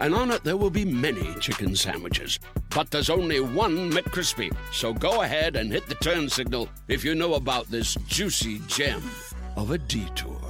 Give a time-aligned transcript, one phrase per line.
[0.00, 2.38] and on it there will be many chicken sandwiches.
[2.74, 4.54] But there's only one McCrispy.
[4.72, 9.02] So go ahead and hit the turn signal if you know about this juicy gem
[9.56, 10.40] of a detour.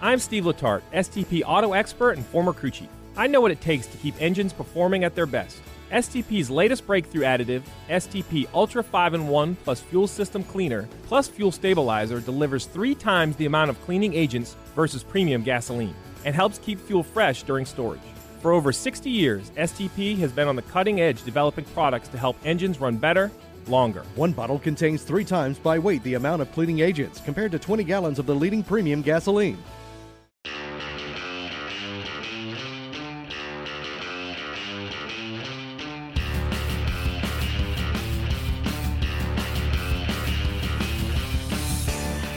[0.00, 2.88] I'm Steve Letarte, STP auto expert and former crew chief.
[3.16, 5.58] I know what it takes to keep engines performing at their best.
[5.90, 11.50] STP's latest breakthrough additive, STP Ultra 5 in 1 plus Fuel System Cleaner plus Fuel
[11.50, 15.94] Stabilizer, delivers three times the amount of cleaning agents versus premium gasoline
[16.24, 18.00] and helps keep fuel fresh during storage.
[18.40, 22.36] For over 60 years, STP has been on the cutting edge developing products to help
[22.44, 23.32] engines run better,
[23.66, 24.04] longer.
[24.14, 27.82] One bottle contains three times by weight the amount of cleaning agents compared to 20
[27.82, 29.58] gallons of the leading premium gasoline.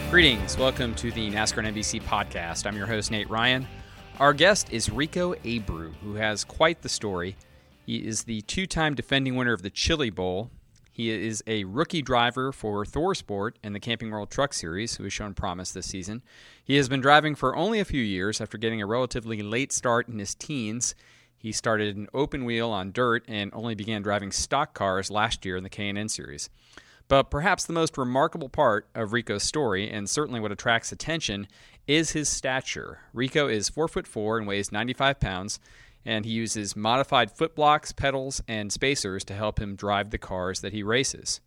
[0.10, 0.58] Greetings.
[0.58, 2.66] Welcome to the NASCAR NBC podcast.
[2.66, 3.68] I'm your host, Nate Ryan.
[4.20, 7.36] Our guest is Rico Abreu, who has quite the story.
[7.86, 10.50] He is the two time defending winner of the Chili Bowl.
[10.92, 15.14] He is a rookie driver for ThorSport in the Camping World Truck Series, who has
[15.14, 16.24] shown promise this season.
[16.66, 20.08] He has been driving for only a few years after getting a relatively late start
[20.08, 20.96] in his teens.
[21.38, 25.56] He started an open wheel on dirt and only began driving stock cars last year
[25.56, 26.50] in the K&N Series.
[27.10, 31.48] But perhaps the most remarkable part of Rico's story, and certainly what attracts attention,
[31.88, 33.00] is his stature.
[33.14, 35.60] Rico is 4 foot 4 and weighs 95 pounds,
[36.06, 40.62] and he uses modified foot blocks, pedals, and spacers to help him drive the cars
[40.62, 41.42] that he races.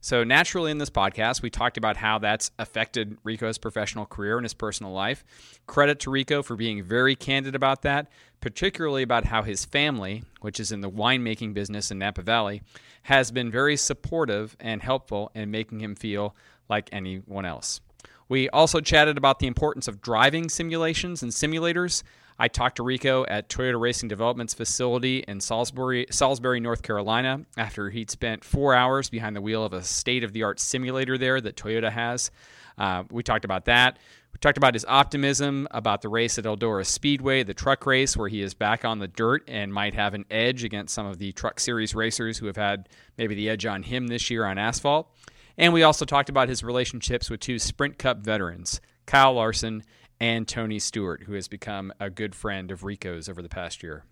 [0.00, 4.44] So, naturally, in this podcast, we talked about how that's affected Rico's professional career and
[4.44, 5.24] his personal life.
[5.66, 8.06] Credit to Rico for being very candid about that,
[8.40, 12.62] particularly about how his family, which is in the winemaking business in Napa Valley,
[13.02, 16.36] has been very supportive and helpful in making him feel
[16.68, 17.80] like anyone else.
[18.28, 22.04] We also chatted about the importance of driving simulations and simulators.
[22.38, 27.90] I talked to Rico at Toyota Racing Development's facility in Salisbury, Salisbury, North Carolina, after
[27.90, 31.40] he'd spent four hours behind the wheel of a state of the art simulator there
[31.40, 32.30] that Toyota has.
[32.78, 33.98] Uh, we talked about that.
[34.32, 38.28] We talked about his optimism about the race at Eldora Speedway, the truck race, where
[38.28, 41.32] he is back on the dirt and might have an edge against some of the
[41.32, 45.10] Truck Series racers who have had maybe the edge on him this year on asphalt.
[45.56, 49.82] And we also talked about his relationships with two Sprint Cup veterans, Kyle Larson
[50.20, 54.04] and Tony Stewart, who has become a good friend of Rico's over the past year.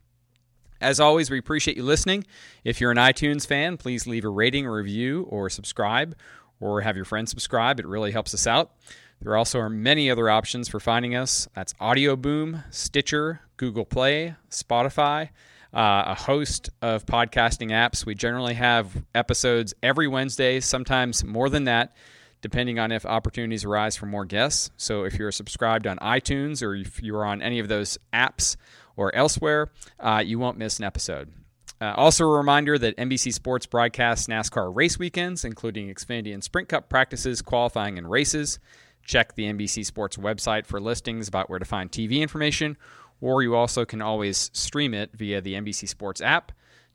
[0.80, 2.24] As always, we appreciate you listening.
[2.62, 6.14] If you're an iTunes fan, please leave a rating, review, or subscribe,
[6.60, 7.80] or have your friends subscribe.
[7.80, 8.72] It really helps us out.
[9.20, 11.48] There also are many other options for finding us.
[11.54, 15.30] That's Audio Boom, Stitcher, Google Play, Spotify,
[15.72, 18.04] uh, a host of podcasting apps.
[18.04, 21.96] We generally have episodes every Wednesday, sometimes more than that,
[22.46, 24.70] depending on if opportunities arise for more guests.
[24.76, 28.54] So if you're subscribed on iTunes or if you're on any of those apps
[28.94, 31.32] or elsewhere, uh, you won't miss an episode.
[31.80, 36.88] Uh, also, a reminder that NBC Sports broadcasts NASCAR race weekends, including Xfinity Sprint Cup
[36.88, 38.60] practices, qualifying, and races.
[39.02, 42.76] Check the NBC Sports website for listings about where to find TV information,
[43.20, 46.52] or you also can always stream it via the NBC Sports app.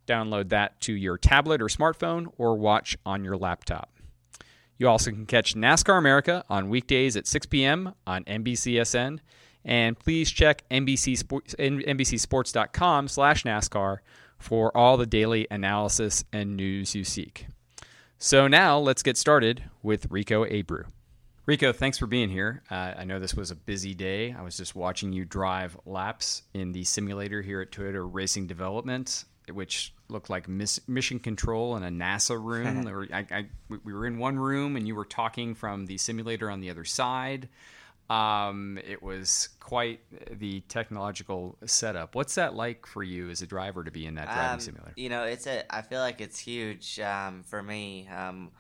[0.08, 3.92] Download that to your tablet or smartphone, or watch on your laptop.
[4.82, 7.94] You also can catch NASCAR America on weekdays at 6 p.m.
[8.08, 9.20] on NBCSN.
[9.64, 14.00] And please check NBC Sports, NBCSports.com slash NASCAR
[14.40, 17.46] for all the daily analysis and news you seek.
[18.18, 20.86] So now let's get started with Rico Abreu.
[21.46, 22.64] Rico, thanks for being here.
[22.72, 24.34] Uh, I know this was a busy day.
[24.36, 29.26] I was just watching you drive laps in the simulator here at Toyota Racing Development,
[29.50, 32.84] which looked like miss, mission control in a NASA room.
[32.92, 33.46] were, I, I,
[33.84, 36.86] we were in one room, and you were talking from the simulator on the other
[36.86, 37.50] side.
[38.10, 42.14] Um, it was quite the technological setup.
[42.14, 44.94] What's that like for you as a driver to be in that driving Um, simulator?
[44.98, 45.64] You know, it's a.
[45.74, 48.10] I feel like it's huge um, for me.
[48.10, 48.52] Um,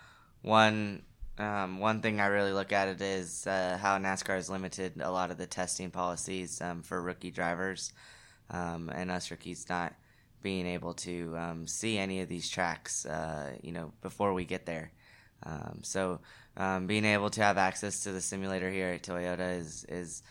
[0.42, 1.04] one
[1.38, 5.12] um, one thing I really look at it is uh, how NASCAR has limited a
[5.12, 7.94] lot of the testing policies um, for rookie drivers,
[8.51, 9.94] um, and us rookies not
[10.41, 13.05] being able to um, see any of these tracks.
[13.05, 14.91] Uh, you know, before we get there.
[15.43, 16.19] Um, so
[16.57, 20.23] um, being able to have access to the simulator here at Toyota is is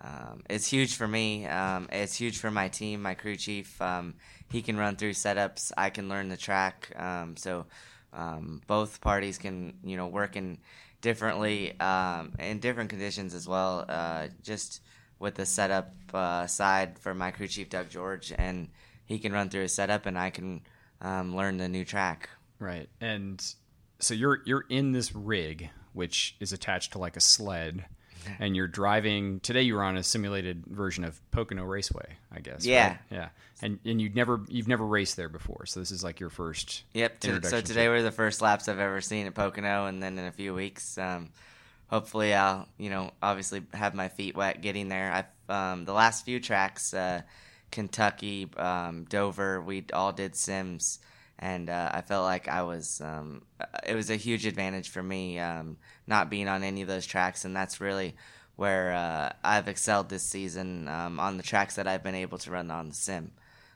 [0.00, 1.46] um, it's huge for me.
[1.46, 3.80] Um, it's huge for my team, my crew chief.
[4.50, 5.72] He can run through setups.
[5.76, 6.94] I can learn the track.
[7.36, 7.66] So
[8.66, 10.58] both parties can, you know, work in
[11.00, 11.74] differently
[12.38, 13.84] in different conditions as well.
[13.88, 14.80] Uh, just
[15.18, 18.68] with the setup uh, side for my crew chief, Doug George, and
[19.06, 20.62] he can run through his setup, and I can
[21.02, 22.28] learn the new track.
[22.58, 23.44] Right, and
[23.98, 27.84] so you're you're in this rig, which is attached to like a sled
[28.38, 29.40] and you're driving.
[29.40, 32.64] Today you were on a simulated version of Pocono Raceway, I guess.
[32.64, 32.98] Yeah, right?
[33.10, 33.28] yeah.
[33.62, 36.84] And and you'd never you've never raced there before, so this is like your first.
[36.92, 37.22] Yep.
[37.44, 40.32] so today were the first laps I've ever seen at Pocono, and then in a
[40.32, 41.30] few weeks, um,
[41.86, 45.12] hopefully I'll you know obviously have my feet wet getting there.
[45.12, 47.22] I've um, the last few tracks, uh,
[47.74, 51.00] Kentucky, um, Dover, we all did sims
[51.38, 53.00] and uh, I felt like I was.
[53.00, 53.42] Um,
[53.86, 55.76] it was a huge advantage for me um,
[56.06, 58.14] not being on any of those tracks, and that's really
[58.56, 62.50] where uh, I've excelled this season um, on the tracks that I've been able to
[62.50, 63.32] run on the sim.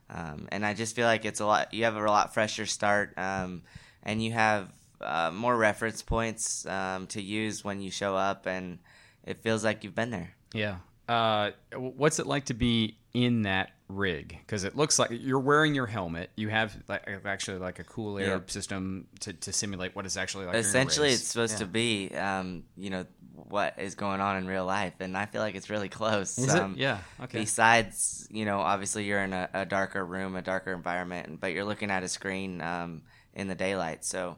[0.08, 1.74] Um, and I just feel like it's a lot.
[1.74, 3.62] You have a lot fresher start, um,
[4.02, 8.78] and you have uh, more reference points to use when you show up, and
[9.24, 10.30] it feels like you've been there.
[10.54, 10.76] Yeah.
[11.08, 15.74] Uh, what's it like to be in that rig because it looks like you're wearing
[15.74, 16.30] your helmet.
[16.36, 20.46] You have like actually like a cool air system to, to simulate what is actually
[20.46, 20.56] like.
[20.56, 21.58] Essentially, it's supposed yeah.
[21.58, 25.40] to be, um, you know, what is going on in real life, and I feel
[25.40, 26.38] like it's really close.
[26.38, 26.78] Is um, it?
[26.78, 26.98] Yeah.
[27.22, 27.40] Okay.
[27.40, 31.64] Besides, you know, obviously you're in a, a, darker room, a darker environment, but you're
[31.64, 33.02] looking at a screen um,
[33.34, 34.36] in the daylight, so.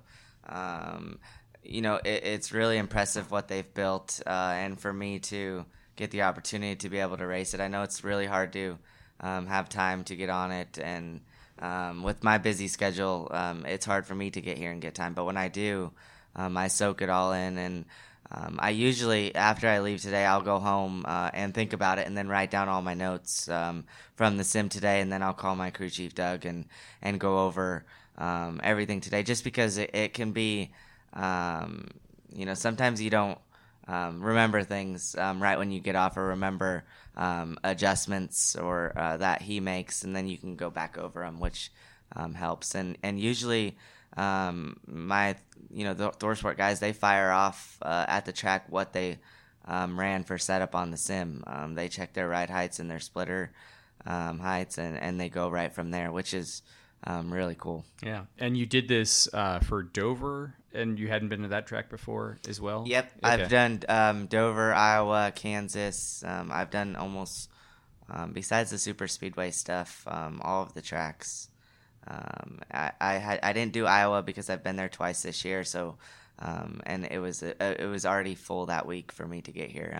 [0.48, 1.18] Um,
[1.62, 6.10] you know, it, it's really impressive what they've built, uh, and for me to get
[6.10, 8.78] the opportunity to be able to race it, I know it's really hard to
[9.20, 10.78] um, have time to get on it.
[10.82, 11.20] And
[11.58, 14.94] um, with my busy schedule, um, it's hard for me to get here and get
[14.94, 15.14] time.
[15.14, 15.92] But when I do,
[16.34, 17.58] um, I soak it all in.
[17.58, 17.84] And
[18.30, 22.06] um, I usually, after I leave today, I'll go home uh, and think about it
[22.06, 23.84] and then write down all my notes um,
[24.14, 25.00] from the sim today.
[25.00, 26.64] And then I'll call my crew chief, Doug, and,
[27.02, 27.84] and go over
[28.18, 30.70] everything today just because it, it can be,
[31.14, 33.38] you know, sometimes you don't.
[33.88, 36.84] Remember things right when you get off, or remember
[37.16, 41.40] um, adjustments or uh, that he makes, and then you can go back over them,
[41.40, 41.70] which
[42.14, 42.74] um, helps.
[42.74, 43.76] And and usually,
[44.16, 45.36] um, my
[45.70, 49.18] you know the ThorSport guys they fire off uh, at the track what they
[49.66, 51.44] um, ran for setup on the sim.
[51.46, 53.52] Um, they check their ride heights and their splitter
[54.06, 56.62] um, heights, and and they go right from there, which is
[57.04, 57.84] um, really cool.
[58.02, 61.90] Yeah, and you did this uh, for Dover, and you hadn't been to that track
[61.90, 62.84] before as well.
[62.86, 63.42] Yep, okay.
[63.42, 66.22] I've done um, Dover, Iowa, Kansas.
[66.26, 67.50] Um, I've done almost
[68.08, 71.48] um, besides the super speedway stuff, um, all of the tracks.
[72.06, 75.64] Um, I I, had, I didn't do Iowa because I've been there twice this year,
[75.64, 75.96] so
[76.84, 79.94] and it was a, it was already full that week for me to get here.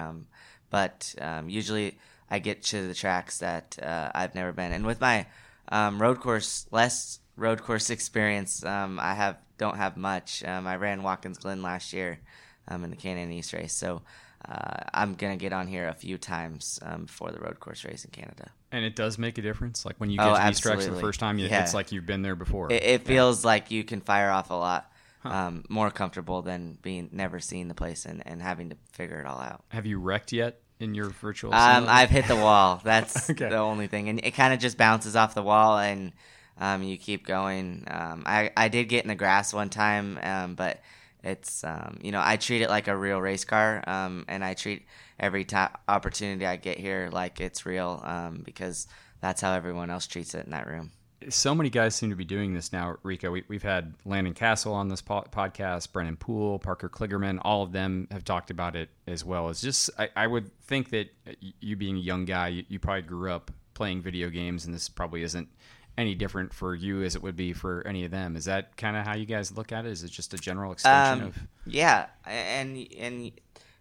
[0.71, 1.15] but
[1.47, 1.99] usually
[2.31, 5.27] I get to the tracks that uh, I've never been, and with my
[5.69, 8.65] um, road course, less road course experience.
[8.65, 10.45] Um, I have don't have much.
[10.45, 12.21] Um, I ran Watkins Glen last year
[12.69, 14.03] um, in the K&N East race, so
[14.49, 18.05] uh, I'm gonna get on here a few times um, before the road course race
[18.05, 18.51] in Canada.
[18.73, 19.85] And it does make a difference.
[19.85, 21.63] Like when you get oh, to these tracks for the first time, yeah.
[21.63, 22.71] it's like you've been there before.
[22.71, 24.87] It, it feels like you can fire off a lot.
[25.23, 25.29] Huh.
[25.29, 29.27] Um, more comfortable than being never seeing the place and, and having to figure it
[29.27, 29.65] all out.
[29.69, 30.61] Have you wrecked yet?
[30.79, 31.53] in your virtual?
[31.53, 32.81] Um, I've hit the wall.
[32.85, 33.51] That's okay.
[33.51, 36.13] the only thing, and it kind of just bounces off the wall, and
[36.61, 37.85] um, you keep going.
[37.91, 40.81] Um, I I did get in the grass one time, um, but
[41.25, 44.55] it's um, you know I treat it like a real race car, um, and I
[44.55, 44.87] treat
[45.19, 45.47] every
[45.89, 48.05] opportunity I get here like it's real
[48.45, 48.87] because
[49.21, 50.93] that's how everyone else treats it in that room
[51.29, 53.31] so many guys seem to be doing this now, Rico.
[53.31, 57.39] We, have had Landon Cassill on this po- podcast, Brennan Poole, Parker Kligerman.
[57.43, 59.51] All of them have talked about it as well.
[59.51, 61.11] It's just, I, I would think that
[61.61, 64.89] you being a young guy, you, you, probably grew up playing video games, and this
[64.89, 65.49] probably isn't
[65.99, 68.37] any different for you as it would be for any of them.
[68.37, 69.91] Is that kind of how you guys look at it?
[69.91, 71.39] Is it just a general extension um, of?
[71.67, 73.33] Yeah, and and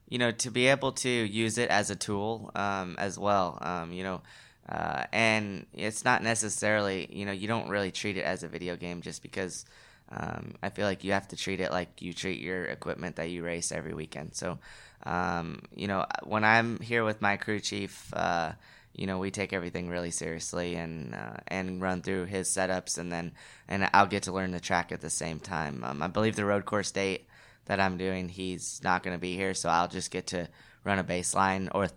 [0.08, 3.58] you know to be able to use it as a tool um, as well.
[3.62, 4.22] Um, you know
[4.70, 8.75] uh, and it's not necessarily, you know, you don't really treat it as a video
[8.75, 9.66] game just because
[10.10, 13.32] um, I feel like you have to treat it like you treat your equipment that
[13.32, 14.36] you race every weekend.
[14.36, 14.60] So,
[15.04, 18.51] um, you know, when I'm here with my crew chief, uh,
[19.00, 23.10] you know, we take everything really seriously and uh, and run through his setups, and
[23.10, 23.32] then
[23.70, 25.86] and I'll get to learn the track at the same time.
[25.86, 27.25] Um, I believe the road course date
[27.65, 30.50] that I'm doing, he's not going to be here, so I'll just get to
[30.84, 31.88] run a baseline or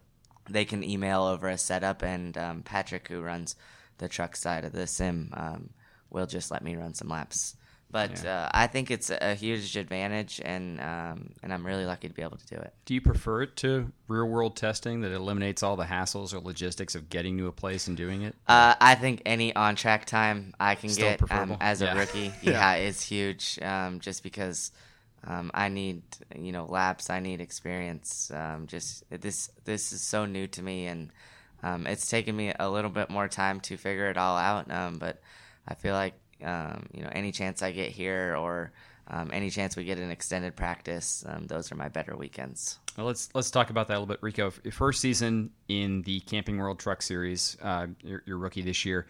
[0.49, 3.57] they can email over a setup, and um, Patrick, who runs
[3.99, 5.71] the truck side of the sim, um,
[6.09, 7.57] will just let me run some laps
[7.93, 8.45] But Yeah.
[8.47, 12.23] uh, I think it's a huge advantage, and um, and I'm really lucky to be
[12.23, 12.73] able to do it.
[12.87, 16.95] Do you prefer it to real world testing that eliminates all the hassles or logistics
[16.95, 18.35] of getting to a place and doing it?
[18.49, 21.95] Uh, I think any on track time I can Still get um, as a Yeah.
[21.95, 22.53] rookie, Yeah.
[22.53, 23.59] yeah, is huge.
[23.61, 24.73] Um, just because
[25.27, 26.03] um, I need
[26.35, 28.31] you know laps, I need experience.
[28.35, 31.11] Um, just this this is so new to me, and
[31.63, 34.71] um, it's taken me a little bit more time to figure it all out.
[34.71, 35.21] Um, but
[35.69, 38.73] I feel like um, you know any chance I get here or
[39.09, 42.79] um, any chance we get an extended practice, um, those are my better weekends.
[42.97, 44.51] Well, let's let's talk about that a little bit, Rico.
[44.51, 49.07] First season in the Camping World Truck Series, uh, your, your rookie this year.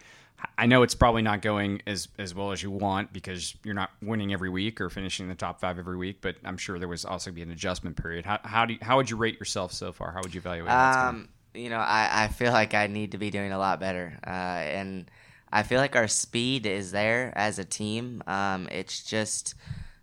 [0.57, 3.91] I know it's probably not going as as well as you want because you're not
[4.01, 6.17] winning every week or finishing the top five every week.
[6.21, 8.25] But I'm sure there was also be an adjustment period.
[8.25, 10.11] How how do you, how would you rate yourself so far?
[10.11, 10.71] How would you evaluate?
[10.71, 14.17] Um, you know, I, I feel like I need to be doing a lot better.
[14.25, 15.09] Uh, and
[15.53, 18.23] I feel like our speed is there as a team.
[18.25, 19.53] Um, it's just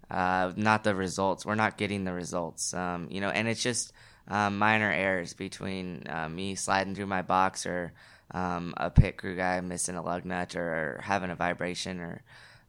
[0.09, 1.45] uh, not the results.
[1.45, 2.73] We're not getting the results.
[2.73, 3.93] Um, you know, and it's just
[4.29, 7.93] um, minor errors between uh, me sliding through my box or
[8.31, 12.23] um, a pit crew guy missing a lug nut or having a vibration or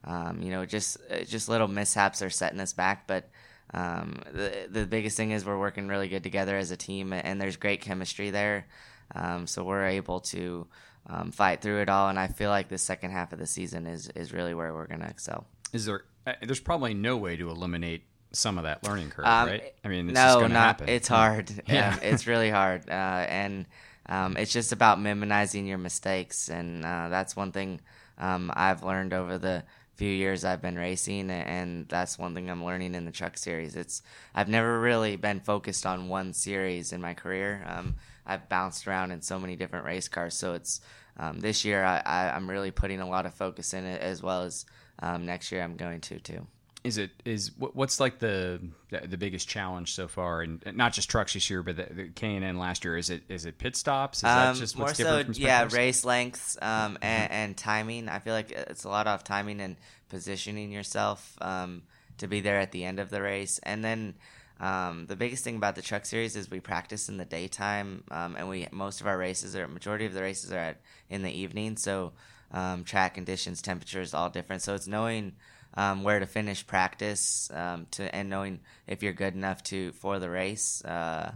[0.04, 3.06] um, you know just uh, just little mishaps are setting us back.
[3.06, 3.30] But
[3.72, 7.40] um, the the biggest thing is we're working really good together as a team, and
[7.40, 8.66] there's great chemistry there.
[9.14, 10.66] Um, so we're able to
[11.06, 13.86] um, fight through it all, and I feel like the second half of the season
[13.86, 15.46] is is really where we're gonna excel.
[15.72, 16.02] Is there?
[16.26, 19.74] Uh, there's probably no way to eliminate some of that learning curve, Um, right?
[19.84, 20.66] I mean, it's no, just going to not.
[20.66, 20.88] happen.
[20.88, 21.50] It's hard.
[21.68, 21.98] Yeah.
[22.00, 23.66] It's really hard, uh, and
[24.06, 27.80] um, it's just about minimizing your mistakes, and uh, that's one thing
[28.18, 29.64] um, I've learned over the
[29.96, 33.76] few years I've been racing, and that's one thing I'm learning in the truck series.
[33.76, 34.02] It's
[34.34, 37.62] I've never really been focused on one series in my career.
[37.66, 40.80] Um, I've bounced around in so many different race cars, so it's
[41.16, 44.22] um, this year I, I, I'm really putting a lot of focus in it, as
[44.22, 44.64] well as
[45.00, 46.46] um, next year I'm going to too.
[46.84, 48.60] Is it is what's like the
[48.90, 52.34] the biggest challenge so far, and not just trucks this year, but the, the K
[52.34, 52.96] and N last year?
[52.96, 54.18] Is it is it pit stops?
[54.18, 58.08] Is that Um, just more what's so, from yeah, race lengths um, and, and timing.
[58.08, 59.76] I feel like it's a lot of timing and
[60.08, 61.82] positioning yourself um,
[62.18, 63.60] to be there at the end of the race.
[63.62, 64.14] And then
[64.62, 68.36] um, the biggest thing about the truck series is we practice in the daytime, um,
[68.36, 71.30] and we most of our races are majority of the races are at in the
[71.30, 71.76] evening.
[71.76, 72.12] So
[72.52, 74.62] um, track conditions, temperatures, all different.
[74.62, 75.32] So it's knowing
[75.74, 80.20] um, where to finish practice um, to and knowing if you're good enough to for
[80.20, 80.84] the race.
[80.84, 81.32] Uh,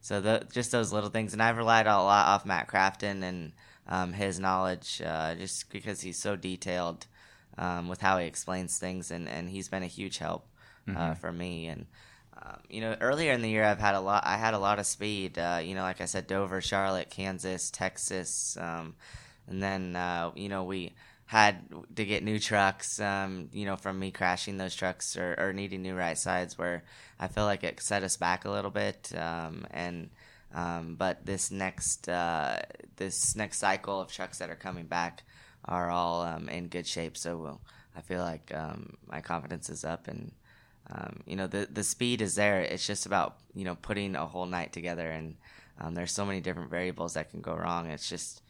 [0.00, 3.52] so the, just those little things, and I've relied a lot off Matt Crafton and
[3.86, 7.06] um, his knowledge, uh, just because he's so detailed
[7.58, 10.46] um, with how he explains things, and, and he's been a huge help
[10.96, 11.66] uh, for me.
[11.66, 11.86] And
[12.42, 14.22] um, you know, earlier in the year, I've had a lot.
[14.26, 15.38] I had a lot of speed.
[15.38, 18.94] Uh, you know, like I said, Dover, Charlotte, Kansas, Texas, um,
[19.46, 20.94] and then uh, you know we
[21.26, 22.98] had to get new trucks.
[22.98, 26.84] Um, you know, from me crashing those trucks or, or needing new right sides, where
[27.18, 29.12] I feel like it set us back a little bit.
[29.14, 30.10] Um, and
[30.54, 32.60] um, but this next uh,
[32.96, 35.24] this next cycle of trucks that are coming back
[35.66, 37.18] are all um, in good shape.
[37.18, 37.60] So we'll,
[37.94, 38.50] I feel like
[39.06, 40.32] my confidence is up, and
[40.92, 42.60] um, you know the the speed is there.
[42.60, 45.36] It's just about you know putting a whole night together, and
[45.80, 47.86] um, there's so many different variables that can go wrong.
[47.90, 48.42] It's just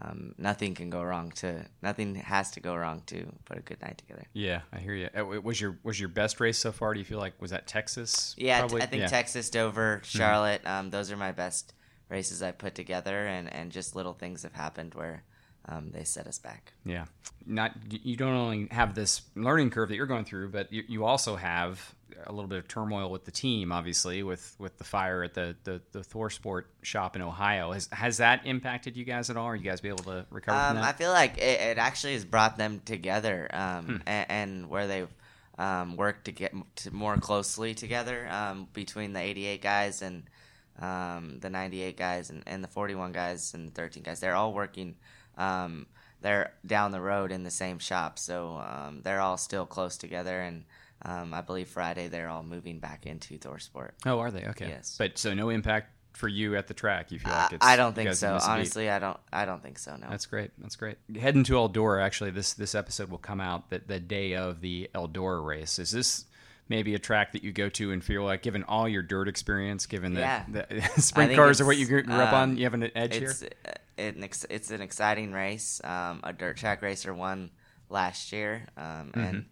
[0.00, 1.30] um, nothing can go wrong.
[1.36, 4.24] To nothing has to go wrong to put a good night together.
[4.32, 5.08] Yeah, I hear you.
[5.14, 6.94] Uh, Was your was your best race so far?
[6.94, 8.34] Do you feel like was that Texas?
[8.38, 8.76] Yeah, t-?
[8.76, 8.98] I think Yeah.
[9.06, 9.14] Mm-hmm.
[9.14, 10.66] Texas, Dover, Charlotte.
[10.66, 11.74] Um, those are my best
[12.08, 15.24] races I put together, and, and just little things have happened where
[15.68, 16.72] um, they set us back.
[16.84, 17.04] Yeah,
[17.46, 21.04] not you don't only have this learning curve that you're going through, but you, you
[21.04, 21.94] also have
[22.26, 25.56] a little bit of turmoil with the team, obviously, with with the fire at the
[25.64, 27.72] the, the Thor Sport shop in Ohio.
[27.72, 29.46] Has has that impacted you guys at all?
[29.46, 32.14] Are you guys be able to recover Um, from I feel like it, it actually
[32.14, 33.96] has brought them together, um, Hmm.
[34.06, 35.08] and, and where they've
[35.58, 40.24] um, worked to get to more closely together um, between the 88 guys and
[40.80, 44.20] um, the 98 guys and, and the 41 guys and the 13 guys.
[44.20, 44.96] They're all working.
[45.36, 45.86] Um,
[46.20, 50.40] they're down the road in the same shop, so um, they're all still close together.
[50.40, 50.64] And
[51.02, 53.94] um, I believe Friday they're all moving back into Thor Sport.
[54.06, 54.44] oh, are they?
[54.46, 54.68] Okay.
[54.68, 54.94] Yes.
[54.98, 57.10] But so no impact for you at the track.
[57.10, 58.34] You feel like it's I don't think so.
[58.34, 58.52] missed a beat.
[58.52, 59.18] Honestly, I don't.
[59.32, 59.96] I don't think so.
[59.96, 60.08] No.
[60.08, 60.50] That's great.
[60.58, 60.98] That's great.
[61.18, 64.90] Heading to Eldora, actually, this this episode will come out the, the day of the
[64.94, 65.78] Eldora race.
[65.78, 66.26] Is this
[66.68, 69.86] maybe a track that you go to and feel like, given all your dirt experience,
[69.86, 70.64] given that Yeah.
[70.70, 73.16] the sprint cars are what you grew, grew up um, on, you have an edge
[73.16, 73.34] here?
[73.96, 75.80] It's, an it's an exciting race.
[75.84, 77.50] Um, a dirt track racer won
[77.88, 79.20] last year, um, Mm-hmm.
[79.20, 79.44] and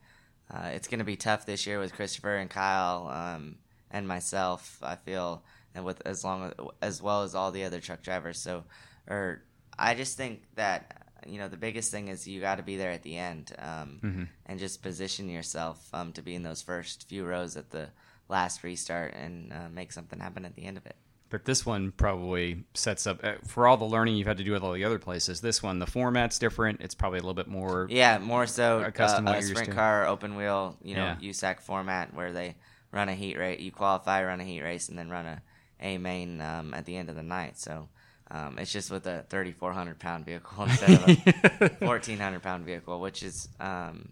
[0.53, 3.57] uh, it's going to be tough this year with Christopher and Kyle um,
[3.91, 4.79] and myself.
[4.83, 5.45] I feel,
[5.75, 8.41] and with as long as, as well as all the other truck drivers.
[8.41, 8.65] So,
[9.09, 9.43] or
[9.79, 12.91] I just think that you know the biggest thing is you got to be there
[12.91, 17.25] at the end um, and just position yourself um, to be in those first few
[17.25, 17.89] rows at the
[18.29, 20.97] last restart and uh, make something happen at the end of it.
[21.31, 24.53] But this one probably sets up uh, for all the learning you've had to do
[24.53, 25.41] with all the other places.
[25.41, 26.81] This one, the format's different.
[26.81, 27.87] It's probably a little bit more.
[27.89, 31.31] Yeah, more so Accustomed uh, a sprint car, open wheel, you know, Yeah.
[31.31, 32.57] USAC format where they
[32.93, 33.61] run a heat race.
[33.61, 35.43] You qualify, run a heat race, and then run a
[35.81, 37.57] A main um, at the end of the night.
[37.59, 37.89] So
[38.33, 43.23] um, it's just with a 3,400 pound vehicle instead of a 1,400 pound vehicle, which
[43.23, 44.11] is, um,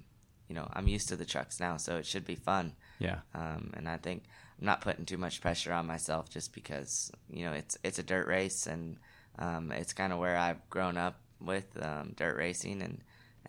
[0.48, 2.74] you know, I'm used to the trucks now, so it should be fun.
[3.00, 3.18] Yeah.
[3.34, 4.22] Um, and I think
[4.58, 8.02] I'm not putting too much pressure on myself just because you know it's it's a
[8.02, 8.96] dirt race and
[9.38, 13.00] um, it's kind of where I've grown up with um, dirt racing and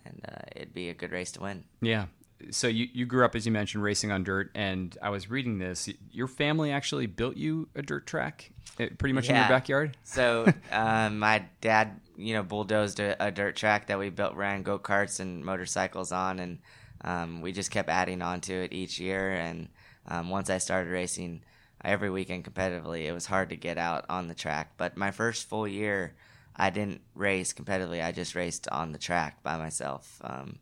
[0.04, 1.64] and uh, it'd be a good race to win.
[1.80, 2.06] Yeah.
[2.50, 5.58] So you, you grew up, as you mentioned, racing on dirt, and I was reading
[5.58, 5.90] this.
[6.10, 9.94] Your family actually built you a dirt track, uh, pretty much in your backyard.
[10.04, 14.62] So um, my dad, you know, bulldozed a, a dirt track that we built, ran
[14.62, 16.58] go karts and motorcycles on, and
[17.02, 19.32] um, we just kept adding on to it each year.
[19.32, 19.68] And
[20.06, 21.42] um, once I started racing
[21.84, 24.72] every weekend competitively, it was hard to get out on the track.
[24.76, 26.14] But my first full year,
[26.56, 28.04] I didn't race competitively.
[28.04, 30.58] I just raced on the track by myself um,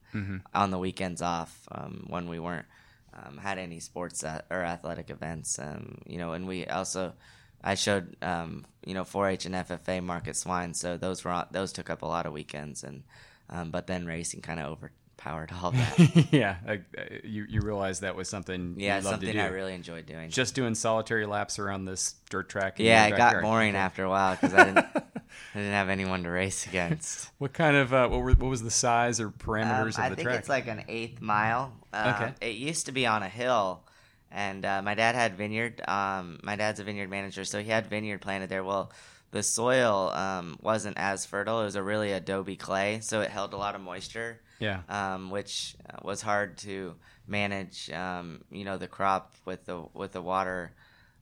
[0.54, 2.66] on the weekends off um, when we weren't
[3.14, 5.59] um, had any sports uh, or athletic events.
[5.59, 7.14] Um, you know, and we also
[7.62, 11.90] I showed um, you know 4-H and FFA market swine, so those were those took
[11.90, 13.02] up a lot of weekends, and
[13.50, 14.78] um, but then racing kind of
[15.18, 16.26] overpowered all that.
[16.32, 16.56] yeah.
[16.66, 16.76] uh,
[17.25, 18.75] you you realized that was something.
[18.78, 19.40] yeah, you loved something to do.
[19.40, 20.30] I really enjoyed doing.
[20.30, 22.78] just doing solitary laps around this dirt track.
[22.78, 26.30] yeah, it got boring after a while because I didn't I didn't have anyone to
[26.30, 27.30] race against.
[27.38, 30.10] What kind of uh, what were what was the size or Um, parameters I of
[30.10, 30.38] the think track?
[30.40, 31.72] it's like an eighth mile.
[31.92, 32.48] Uh, Okay.
[32.50, 33.82] It used to be on a hill,
[34.30, 35.80] and uh, my dad had vineyard.
[35.88, 38.64] Um, my dad's a vineyard manager, so he had vineyard planted there.
[38.64, 38.92] Well,
[39.30, 41.60] the soil um, wasn't as fertile.
[41.60, 44.40] It was a really adobe clay, so it held a lot of moisture.
[44.58, 44.82] Yeah.
[44.88, 46.96] Um, which uh, was hard to
[47.26, 47.90] manage.
[47.90, 50.72] Um, you know, the crop with the with the water.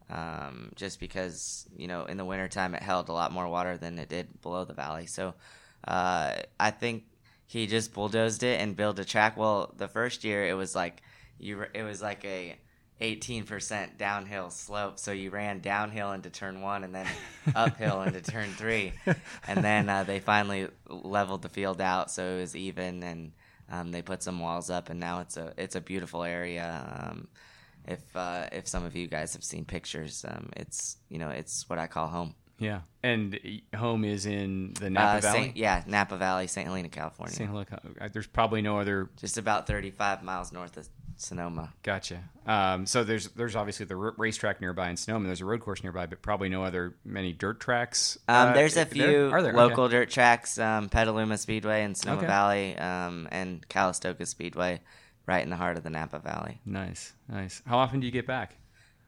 [0.09, 3.99] Um, just because you know in the wintertime it held a lot more water than
[3.99, 5.07] it did below the valley.
[5.07, 5.35] So
[5.87, 7.05] uh, I think
[7.47, 9.37] he just bulldozed it and built a track.
[9.37, 11.03] Well, the first year it was like
[11.39, 12.57] you it was like a
[13.01, 14.99] 18% downhill slope.
[14.99, 17.07] So you ran downhill into turn one and then
[17.55, 18.93] uphill into turn three.
[19.47, 23.33] And then uh, they finally leveled the field out so it was even and
[23.71, 27.09] um, they put some walls up and now it's a it's a beautiful area.
[27.11, 27.29] Um,
[27.87, 31.69] if uh, if some of you guys have seen pictures, um, it's you know it's
[31.69, 32.35] what I call home.
[32.59, 32.81] yeah.
[33.03, 33.39] And
[33.73, 35.39] uh, home is in the Napa Uh, Valley.
[35.45, 36.67] Saint, yeah, Napa Valley, St.
[36.67, 37.35] Helena, California.
[37.35, 37.49] St.
[37.49, 37.67] Helena.
[38.01, 39.11] uh, There's probably no other.
[39.17, 41.73] Just about 35 miles north of Sonoma.
[41.83, 42.23] Gotcha.
[42.47, 45.27] Um, so there's there's obviously the r- racetrack nearby in Sonoma.
[45.27, 48.19] There's a road course nearby, but probably no other many dirt tracks.
[48.29, 48.87] Um, uh, there's a there?
[48.87, 49.53] few Are there?
[49.53, 49.59] Okay.
[49.61, 52.27] local dirt tracks, um, Petaluma Speedway in Sonoma Okay.
[52.27, 54.81] Valley, um, and Calistoga Speedway,
[55.27, 56.61] right in the heart of the Napa Valley.
[56.65, 57.63] Nice, nice.
[57.67, 58.57] How often do you get back?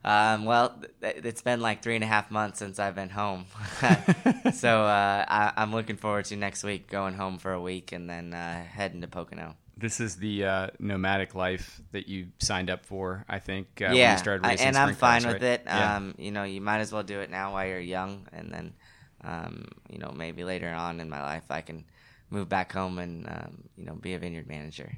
[0.05, 3.47] Um, well, th- it's been like three and a half months since I've been home,
[4.55, 8.09] so uh, I- I'm looking forward to next week going home for a week and
[8.09, 9.57] then uh, heading to Pocono.
[9.79, 13.25] This is the uh, nomadic life that you signed up for.
[13.29, 13.69] I think.
[13.81, 15.62] Uh, when yeah, you started I- and I'm fine with it.
[15.64, 15.97] Yeah.
[15.97, 18.75] Um, you know, you might as well do it now while you're young, and then,
[19.23, 21.85] um, you know, maybe later on in my life I can
[22.31, 24.93] move back home and um, you know be a vineyard manager.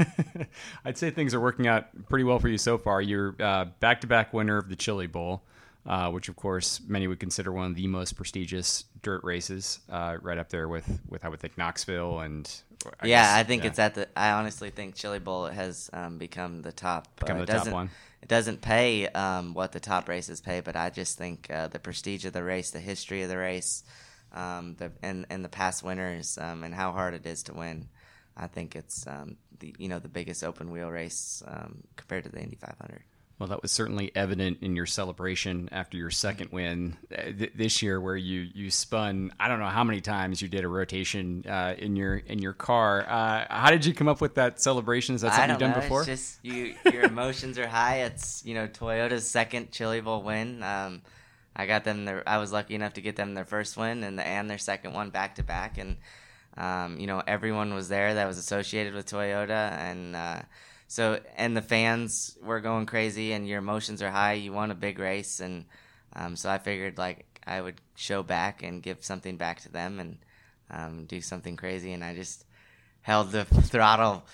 [0.84, 3.02] I'd say things are working out pretty well for you so far.
[3.02, 5.42] You're uh, back-to-back winner of the Chili Bowl,
[5.84, 10.16] uh, which of course many would consider one of the most prestigious dirt races, uh,
[10.22, 12.50] right up there with with I would think Knoxville and.
[13.00, 13.70] I yeah, guess- I think yeah.
[13.70, 14.08] it's at the.
[14.16, 17.08] I honestly think Chili Bowl has um, become the top.
[17.20, 17.90] Become uh, the it top doesn't- one.
[18.22, 21.78] It doesn't pay um, what the top races pay, but I just think uh, the
[21.78, 23.84] prestige of the race, the history of the race,
[24.32, 27.88] um, the and and the past winners, um, and how hard it is to win.
[28.36, 32.30] I think it's um, the you know the biggest open wheel race um, compared to
[32.30, 33.02] the Indy 500.
[33.38, 37.82] Well, that was certainly evident in your celebration after your second win uh, th- this
[37.82, 39.30] year, where you you spun.
[39.38, 42.54] I don't know how many times you did a rotation uh, in your in your
[42.54, 43.06] car.
[43.06, 45.14] Uh, how did you come up with that celebration?
[45.14, 45.80] Is that something you've done know.
[45.80, 46.00] before?
[46.00, 46.76] It's just you.
[46.90, 48.04] Your emotions are high.
[48.04, 50.62] It's you know Toyota's second Chili Bowl win.
[50.62, 51.02] Um,
[51.54, 52.06] I got them.
[52.06, 54.56] Their, I was lucky enough to get them their first win and the, and their
[54.56, 55.76] second one back to back.
[55.76, 55.98] And
[56.56, 60.40] um, you know everyone was there that was associated with Toyota, and uh,
[60.88, 63.32] so and the fans were going crazy.
[63.32, 64.34] And your emotions are high.
[64.34, 65.64] You won a big race, and
[66.14, 70.00] um, so I figured like I would show back and give something back to them
[70.00, 70.18] and
[70.70, 71.92] um, do something crazy.
[71.92, 72.44] And I just
[73.02, 74.24] held the throttle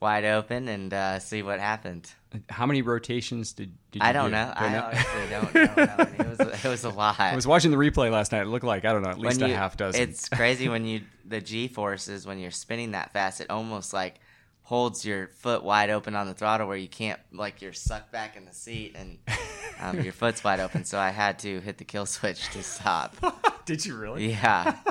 [0.00, 2.10] wide open and uh, see what happened.
[2.50, 4.36] How many rotations did, did you I don't do?
[4.36, 4.52] know.
[4.54, 5.86] I honestly don't know.
[5.86, 6.18] how many.
[6.18, 7.18] It was it was a lot.
[7.18, 8.42] I was watching the replay last night.
[8.42, 10.02] It looked like I don't know, at least a half dozen.
[10.02, 13.40] It's crazy when you the G forces when you're spinning that fast.
[13.40, 14.20] It almost like
[14.68, 18.36] holds your foot wide open on the throttle where you can't like you're sucked back
[18.36, 19.16] in the seat and
[19.80, 20.84] um, your foot's wide open.
[20.84, 23.16] So I had to hit the kill switch to stop.
[23.64, 24.28] did you really?
[24.30, 24.76] Yeah.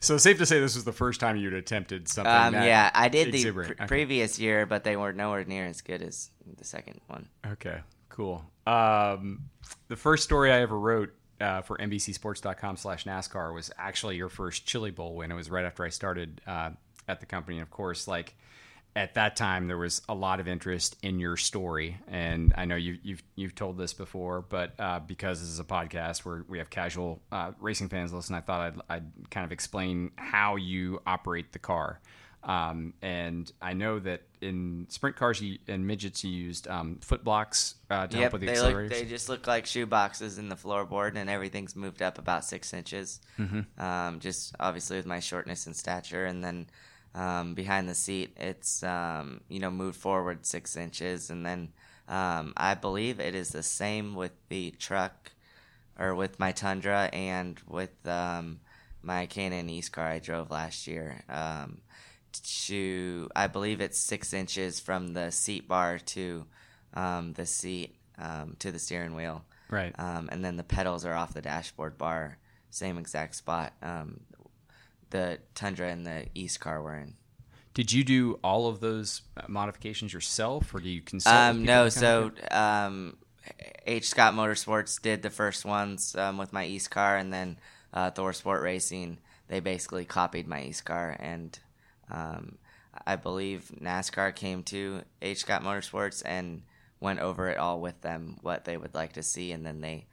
[0.00, 2.32] So safe to say this was the first time you'd attempted something.
[2.32, 3.86] Um, that yeah, I did the pr- Okay.
[3.86, 7.28] previous year, but they were nowhere near as good as the second one.
[7.46, 8.42] Okay, cool.
[8.66, 9.42] Um,
[9.88, 14.64] the first story I ever wrote uh, for NBCSports.com slash NASCAR was actually your first
[14.64, 15.30] Chili Bowl win.
[15.30, 16.70] It was right after I started uh,
[17.06, 17.58] at the company.
[17.58, 18.34] And of course, like
[18.96, 21.98] at that time, there was a lot of interest in your story.
[22.06, 25.64] And I know you, you've you've told this before, but uh, because this is a
[25.64, 29.52] podcast where we have casual uh, racing fans listen, I thought I'd, I'd kind of
[29.52, 32.00] explain how you operate the car.
[32.44, 37.24] Um, and I know that in sprint cars you, and midgets, you used um, foot
[37.24, 38.82] blocks uh, to help with the they accelerators.
[38.82, 42.44] look, they just look like shoe boxes in the floorboard, and everything's moved up about
[42.44, 43.20] six inches.
[43.38, 43.82] Mm-hmm.
[43.82, 46.66] Um, just obviously with my shortness and stature, and then
[47.14, 51.72] um, behind the seat, it's um, you know moved forward six inches, and then
[52.08, 55.30] um, I believe it is the same with the truck,
[55.98, 58.60] or with my Tundra, and with um,
[59.02, 61.22] my K&N East car I drove last year.
[61.28, 61.82] Um,
[62.66, 66.46] to I believe it's six inches from the seat bar to
[66.94, 69.94] um, the seat um, to the steering wheel, right.
[69.98, 72.38] um, and then the pedals are off the dashboard bar,
[72.70, 73.72] same exact spot.
[75.14, 77.14] The Tundra and the East car were in.
[77.72, 81.36] Did you do all of those uh, modifications yourself, or do you consult?
[81.36, 83.16] Um, no, so um,
[83.86, 84.08] H.
[84.08, 87.58] Scott Motorsports did the first ones um, with my East car, and then
[87.92, 89.18] uh, Thor Sport Racing.
[89.46, 91.56] They basically copied my East car, and
[92.10, 92.58] um,
[93.06, 95.38] I believe NASCAR came to H.
[95.38, 96.62] Scott Motorsports and
[96.98, 100.06] went over it all with them, what they would like to see, and then they,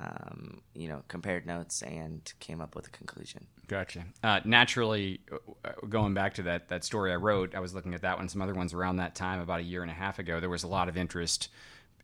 [0.00, 3.48] um, you know, compared notes and came up with a conclusion.
[3.68, 4.04] Gotcha.
[4.22, 5.20] Uh, naturally,
[5.64, 8.28] uh, going back to that that story I wrote, I was looking at that one,
[8.28, 10.38] some other ones around that time, about a year and a half ago.
[10.40, 11.48] There was a lot of interest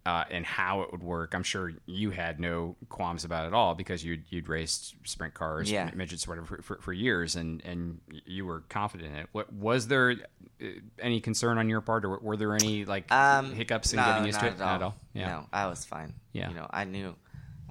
[0.04, 1.32] uh, in how it would work.
[1.32, 5.34] I'm sure you had no qualms about it at all because you'd you'd raced sprint
[5.34, 5.88] cars, Yeah.
[5.94, 9.28] midgets, whatever, for, for, for years, and and you were confident in it.
[9.30, 10.16] What, was there
[10.60, 10.66] uh,
[10.98, 14.26] any concern on your part, or were there any like Um, hiccups in no, getting
[14.26, 14.58] used to it?
[14.58, 14.74] not it?
[14.76, 14.94] At all.
[15.14, 15.28] Yeah.
[15.28, 16.14] No, I was fine.
[16.32, 16.48] Yeah.
[16.48, 17.14] You know, I knew,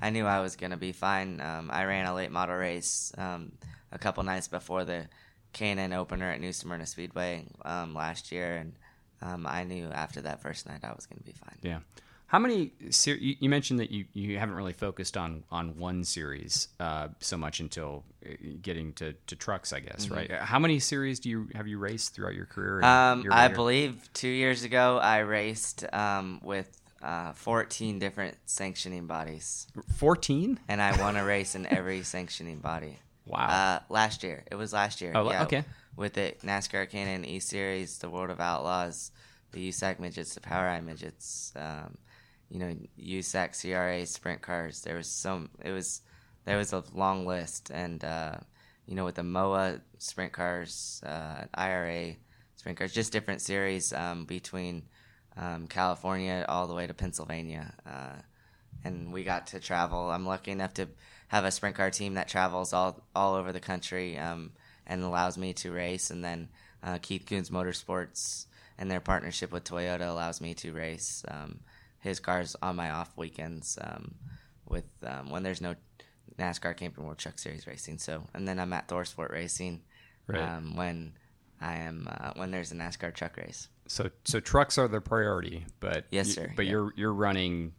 [0.01, 1.41] I knew I was gonna be fine.
[1.41, 3.51] Um, I ran a late model race um,
[3.91, 5.07] a couple nights before the
[5.53, 8.73] K&N opener at New Smyrna Speedway um, last year, and
[9.21, 11.57] um, I knew after that first night I was gonna be fine.
[11.61, 11.79] Yeah.
[12.31, 12.71] How many?
[12.91, 17.35] Ser- you, mentioned that you, you haven't really focused on on one series uh, so
[17.35, 18.29] much until uh,
[18.61, 20.31] getting to, to trucks, I guess, right?
[20.31, 22.79] How many series do you have you raced throughout your career?
[22.81, 23.21] Mm-hmm.
[23.21, 26.69] Um, by I believe two years ago I raced um, with
[27.03, 30.57] uh, 14 different sanctioning bodies, fourteen.
[30.69, 32.99] and I won a race in every sanctioning body.
[33.25, 33.47] Wow.
[33.47, 34.43] Uh, last year.
[34.49, 35.11] It was last year.
[35.15, 35.43] Oh, yeah.
[35.43, 35.63] okay.
[35.95, 39.11] With the NASCAR K&N E Series, the World of Outlaws,
[39.51, 41.97] the USAC midgets, the POWRi midgets, um,
[42.49, 44.81] you know, USAC CRA sprint cars.
[44.81, 45.49] There was some.
[45.63, 46.01] It was
[46.45, 48.35] there was a long list, and uh,
[48.85, 52.15] you know, with the MOA sprint cars, uh, IRA
[52.55, 54.83] sprint cars, just different series um, between
[55.37, 57.73] um, California all the way to Pennsylvania.
[57.85, 58.21] Uh,
[58.83, 60.09] and we got to travel.
[60.09, 60.89] I'm lucky enough to
[61.31, 64.51] have a sprint car team that travels all all over the country um,
[64.85, 66.09] and allows me to race.
[66.11, 66.49] And then
[66.83, 71.61] uh, Keith Kunz Motorsports and their partnership with Toyota allows me to race um,
[71.99, 74.15] his cars on my off weekends um,
[74.67, 75.75] with um, when there's no
[76.37, 77.97] NASCAR Camping World Truck Series racing.
[77.97, 79.81] So and then I'm at Thor Sport Racing
[80.27, 80.41] Right.
[80.41, 81.13] um, when
[81.61, 83.67] I am uh, when there's a NASCAR truck race.
[83.87, 86.53] So so trucks are the priority, but Yes, you- sir.
[86.55, 86.71] But Yeah.
[86.71, 87.73] you're you're running.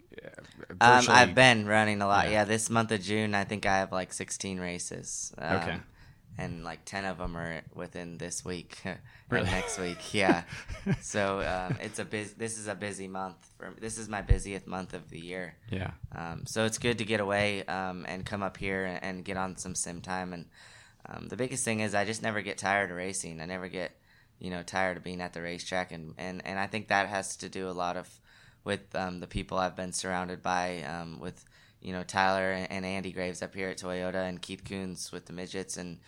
[0.80, 2.26] Uh, Um, I've been running a lot.
[2.26, 2.32] Yeah.
[2.32, 2.44] Yeah.
[2.44, 5.32] this month of June, I think I have like 16 races.
[5.38, 5.80] Um, Okay.
[6.38, 9.44] And like 10 of them are within this week and Really?
[9.50, 9.98] next week.
[10.14, 10.44] Yeah.
[11.02, 12.34] so um, it's a busy.
[12.38, 13.36] This is a busy month.
[13.58, 15.56] For this is my busiest month of the year.
[15.70, 15.90] Yeah.
[16.14, 19.36] Um, so it's good to get away um, and come up here and, and get
[19.36, 20.32] on some sim time.
[20.32, 20.46] And
[21.06, 23.40] um, the biggest thing is I just never get tired of racing.
[23.40, 23.92] I never get,
[24.38, 25.92] you know, tired of being at the racetrack.
[25.92, 28.08] And, and, and I think that has to do a lot of
[28.64, 31.44] with um, the people I've been surrounded by, um, with,
[31.80, 35.26] you know, Tyler and, and Andy Graves up here at Toyota and Keith Kunz with
[35.26, 35.98] the midgets and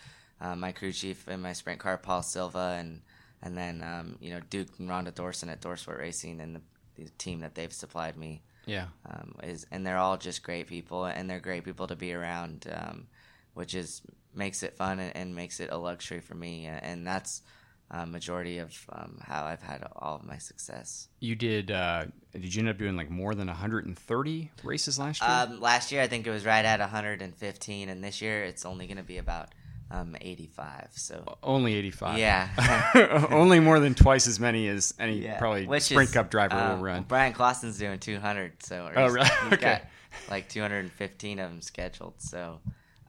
[0.41, 3.01] uh, my crew chief in my sprint car, Paul Silva, and
[3.43, 6.61] and then um, you know Duke and Rhonda Thorson at ThorSport Racing and the,
[7.03, 8.87] the team that they've supplied me Yeah.
[9.09, 12.67] um, is and they're all just great people and they're great people to be around
[12.73, 13.07] um,
[13.55, 14.01] which is
[14.37, 17.43] makes it fun and, and makes it a luxury for me and that's
[17.91, 21.09] uh, majority of um, how I've had all of my success.
[21.21, 21.71] You did.
[21.71, 25.31] Uh, did you end up doing like more than 130 races last year?
[25.31, 28.87] Um, last year, I think it was right at 115, and this year it's only
[28.87, 29.51] going to be about
[29.91, 30.89] um, 85.
[30.93, 32.19] So only 85.
[32.19, 35.39] Yeah, only more than twice as many as any yeah.
[35.39, 37.03] probably Which sprint is, cup driver will run.
[37.05, 38.63] Bryan Clauson's doing 200.
[38.63, 39.29] So Oh, really?
[39.29, 39.57] he's Okay.
[39.61, 39.83] got
[40.31, 42.15] like 215 of them scheduled.
[42.19, 42.61] So.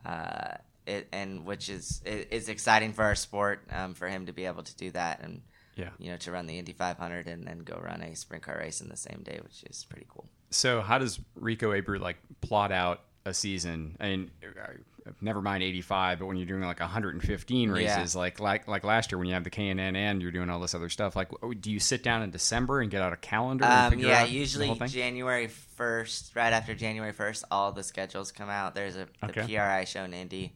[0.05, 4.33] Uh, it, and which is it, it's exciting for our sport um, for him to
[4.33, 5.41] be able to do that and
[5.75, 5.89] Yeah.
[5.99, 8.81] you know to run the Indy 500 and then go run a sprint car race
[8.81, 10.27] in the same day, which is pretty cool.
[10.51, 13.97] So how does Rico Abreu like plot out a season?
[13.99, 17.73] I mean, uh, never mind 85, but when you're doing like 115 Yeah.
[17.75, 20.31] races, like like like last year when you have the K and N and you're
[20.31, 23.11] doing all this other stuff, like do you sit down in December and get out
[23.13, 23.65] a calendar?
[23.65, 24.77] Um, yeah, usually?
[24.87, 28.75] January first, right after January first, all the schedules come out.
[28.75, 29.55] There's a the Okay.
[29.55, 30.53] PRI show in Indy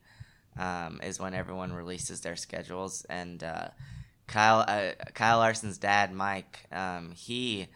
[0.58, 3.70] um, is when everyone releases their schedules, and uh,
[4.28, 7.68] Kyle uh, Kyle Larson's dad, Mike, um, he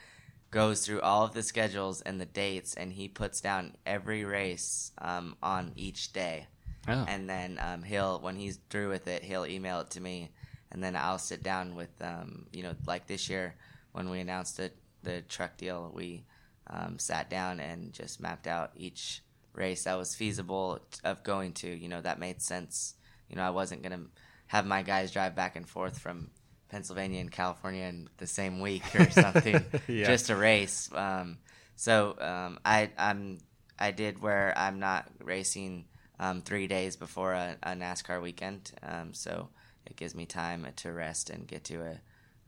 [0.52, 4.92] goes through all of the schedules and the dates, and he puts down every race
[5.00, 6.48] um, on each day.
[6.86, 7.06] Oh.
[7.08, 10.32] and then um, he'll when he's through with it he'll email it to me.
[10.70, 13.56] And then i'll sit down with um, you know like this year
[13.94, 16.26] when we announced it, the truck deal we
[16.68, 19.22] um, sat down and just mapped out each
[19.54, 22.96] race that was feasible of going to you know that made sense
[23.30, 24.06] you know i wasn't going to
[24.48, 26.30] have my guys drive back and forth from
[26.70, 30.06] pennsylvania and california in the same week or something Yeah.
[30.08, 31.38] just a race um,
[31.76, 33.40] so um, I, I'm
[33.80, 35.86] I did where I'm not racing
[36.20, 39.50] um, three days before a, a NASCAR weekend, um, so
[39.86, 42.02] it gives me time to rest and get to a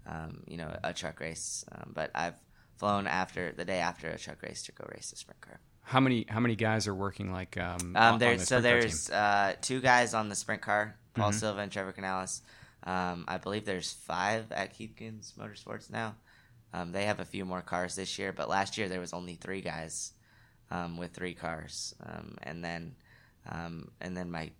[0.07, 1.65] um, you know a truck race.
[1.71, 2.39] Um, but I've
[2.77, 5.59] flown after the day after a truck race to go race a sprint car.
[5.85, 9.53] How many how many guys are working like um, Um, on the so there's uh,
[9.61, 11.39] two guys on the sprint car, Paul Mm-hmm.
[11.39, 12.41] Silva and Trevor Canales.
[12.83, 16.15] Um, I believe there's five at Keith Kunz Motorsports now.
[16.73, 19.35] Um, they have a few more cars this year, but last year there was only
[19.35, 20.11] three guys
[20.71, 22.95] um, with three cars, um, and then
[23.49, 24.51] um, and then my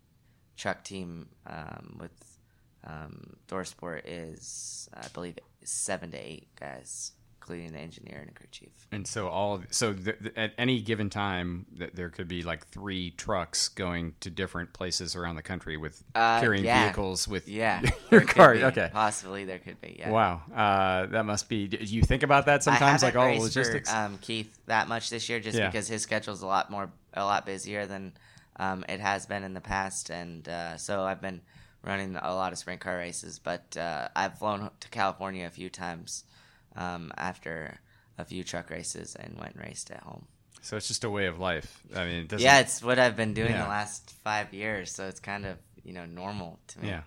[0.58, 2.38] truck team um, with
[2.86, 7.12] um, Thorsport is I believe seven to eight guys,
[7.46, 8.70] including the engineer and a crew chief.
[8.92, 12.42] And so all of, so th- th- at any given time, th- there could be
[12.42, 16.86] like three trucks going to different places around the country with Uh, carrying yeah.
[16.86, 17.82] vehicles with Yeah,
[18.12, 18.56] your car.
[18.56, 19.96] Okay, possibly there could be.
[20.00, 20.10] Yeah.
[20.10, 21.68] wow, uh, that must be.
[21.68, 23.92] Do you think about that sometimes, I like all the logistics?
[23.92, 25.68] For, um, Keith that much this year, just Yeah.
[25.68, 28.14] because his schedule's a lot more, a lot busier than
[28.58, 31.42] um, it has been in the past, and uh, so I've been
[31.84, 33.38] running a lot of sprint car races.
[33.38, 36.24] But uh, I've flown to California a few times
[36.76, 37.80] um, after
[38.18, 40.26] a few truck races and went and raced at home.
[40.62, 41.84] so it's just a way of life.
[41.96, 42.44] I mean, it doesn't.
[42.44, 43.64] Yeah, it's what I've been doing Yeah.
[43.64, 46.88] the last five years, so it's kind of you know normal to me.
[46.90, 47.02] Yeah.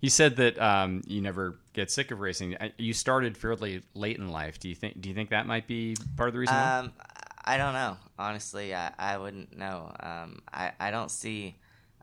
[0.00, 2.56] You said that um, you never get sick of racing.
[2.76, 4.58] You started fairly late in life.
[4.60, 5.00] Do you think?
[5.00, 6.54] Do you think that might be part of the reason?
[6.56, 6.92] Um,
[7.44, 7.96] I don't know.
[8.18, 9.90] Honestly, I, I wouldn't know.
[10.00, 11.56] Um, I, I don't see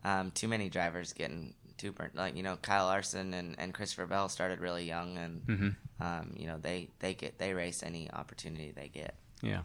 [0.04, 1.54] um, too many drivers getting
[1.90, 2.14] burnt.
[2.14, 6.02] Like you know, Kyle Larson and, and Christopher Bell started really young, and Mm-hmm.
[6.04, 9.16] um, you know they, they get they race any opportunity they get.
[9.42, 9.62] Yeah.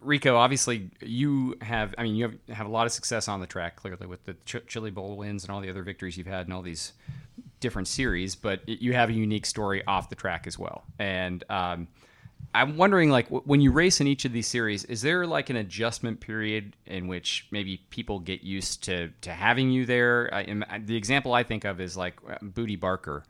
[0.00, 3.48] Rico, obviously, you have, I mean, you have, have a lot of success on the
[3.48, 6.46] track, clearly, with the Ch- Chili Bowl wins and all the other victories you've had
[6.46, 6.92] in all these
[7.58, 10.84] different series, but you have a unique story off the track as well.
[11.00, 11.88] And um,
[12.54, 15.50] I'm wondering, like, w- when you race in each of these series, is there like
[15.50, 20.30] an adjustment period in which maybe people get used to, to having you there?
[20.32, 23.24] I, and the example I think of is like uh, Bootie Barker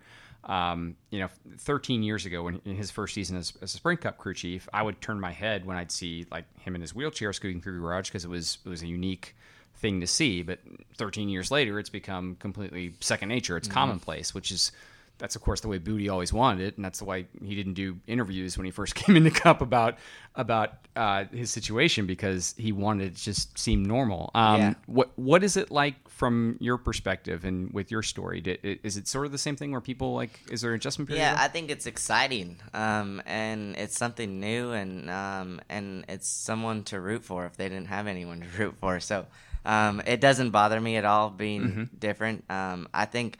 [0.45, 4.01] um, you know, 13 years ago, when in his first season as, as a Sprint
[4.01, 6.95] Cup crew chief, I would turn my head when I'd see like him in his
[6.95, 9.37] wheelchair scooting through the garage because it was it was a unique
[9.77, 10.43] thing to see.
[10.43, 10.61] But
[10.97, 13.57] 13 years later, it's become completely second nature.
[13.59, 14.73] It's commonplace, which is
[15.19, 17.99] that's of course the way Bootie always wanted it, and that's why he didn't do
[18.07, 19.97] interviews when he first came into Cup about
[20.35, 24.31] about uh, his situation because he wanted it to just seem normal.
[24.35, 24.75] Um, Yeah.
[24.87, 28.41] What what is it like from your perspective and with your story?
[28.41, 30.41] Did, is it sort of the same thing where people like?
[30.51, 31.23] Is there an adjustment period?
[31.23, 31.45] Yeah, there?
[31.45, 37.01] I think it's exciting, um, and it's something new, and um, and it's someone to
[37.01, 39.01] root for if they didn't have anyone to root for.
[39.01, 39.27] So
[39.65, 42.45] um, it doesn't bother me at all being different.
[42.51, 43.39] Um, I think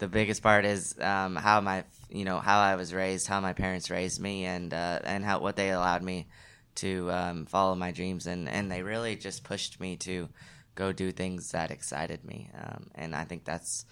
[0.00, 3.52] the biggest part is um, how my you know how I was raised, how my
[3.52, 6.26] parents raised me, and uh, and how what they allowed me
[6.76, 10.28] to um, follow my dreams, and and they really just pushed me to
[10.74, 13.84] go do things that excited me, um, and I think that's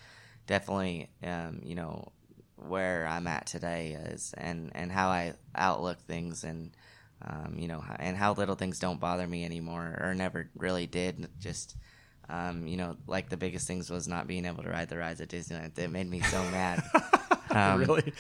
[0.47, 2.11] definitely um, you know
[2.57, 6.71] where I'm at today is and and how I outlook things and
[7.23, 11.29] um, you know and how little things don't bother me anymore or never really did
[11.39, 11.77] just
[12.29, 15.21] um, you know like the biggest things was not being able to ride the rides
[15.21, 16.83] at Disneyland that made me so mad
[17.51, 18.13] Um, really?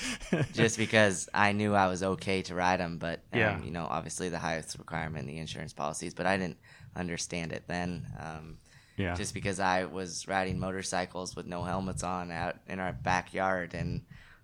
[0.54, 3.62] just because I knew I was okay to ride them, but um, Yeah.
[3.62, 6.56] you know, obviously the highest requirement in the insurance policies, but I didn't
[6.96, 8.06] understand it then.
[8.18, 8.56] Um,
[8.96, 9.14] yeah.
[9.14, 14.00] just because I was riding motorcycles with no helmets on out in our backyard, and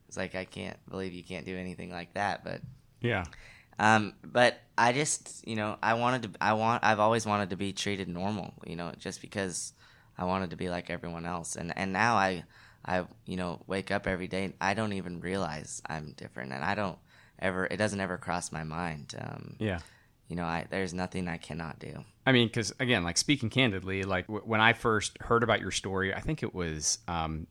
[0.06, 2.44] it's like I can't believe you can't do anything like that.
[2.44, 2.60] But
[3.00, 3.24] yeah.
[3.78, 7.56] Um, but I just you know I wanted to I want I've always wanted to
[7.56, 8.54] be treated normal.
[8.66, 9.72] You know, just because
[10.18, 12.44] I wanted to be like everyone else, and and now I
[12.84, 14.44] I you know wake up every day.
[14.44, 16.98] and I don't even realize I'm different, and I don't
[17.38, 19.14] ever it doesn't ever cross my mind.
[19.18, 19.80] Um, Yeah.
[20.28, 22.04] You know, I there's nothing I cannot do.
[22.26, 25.70] I mean, because again, like speaking candidly, like w- when I first heard about your
[25.70, 27.46] story, I think it was um,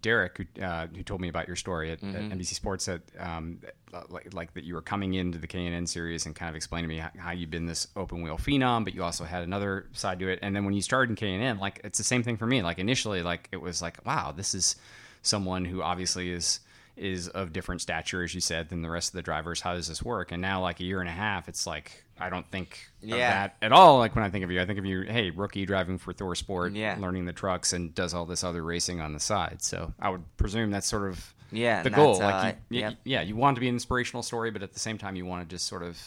[0.00, 2.32] Derek who, uh, who told me about your story at, Mm-hmm.
[2.32, 3.60] at NBC Sports that um,
[4.08, 6.94] like, like that you were coming into the K&N series and kind of explaining to
[6.94, 10.18] me how, how you've been this open wheel phenom, but you also had another side
[10.20, 10.38] to it.
[10.42, 12.62] And then when you started in K&N, like it's the same thing for me.
[12.62, 14.76] Like initially, like it was like, wow, this is
[15.22, 16.60] someone who obviously is
[16.96, 19.60] is of different stature, as you said, than the rest of the drivers.
[19.60, 20.32] How does this work?
[20.32, 23.30] And now, like a year and a half, it's like I don't think of Yeah.
[23.30, 23.98] that at all.
[23.98, 26.74] Like when I think of you, I think of you, hey, rookie driving for ThorSport,
[26.74, 26.96] Yeah.
[26.98, 29.62] learning the trucks, and does all this other racing on the side.
[29.62, 32.18] So I would presume that's sort of Yeah, the goal.
[32.18, 32.94] Like I- you, yep.
[33.04, 35.48] yeah, you want to be an inspirational story, but at the same time, you want
[35.48, 36.00] to just sort of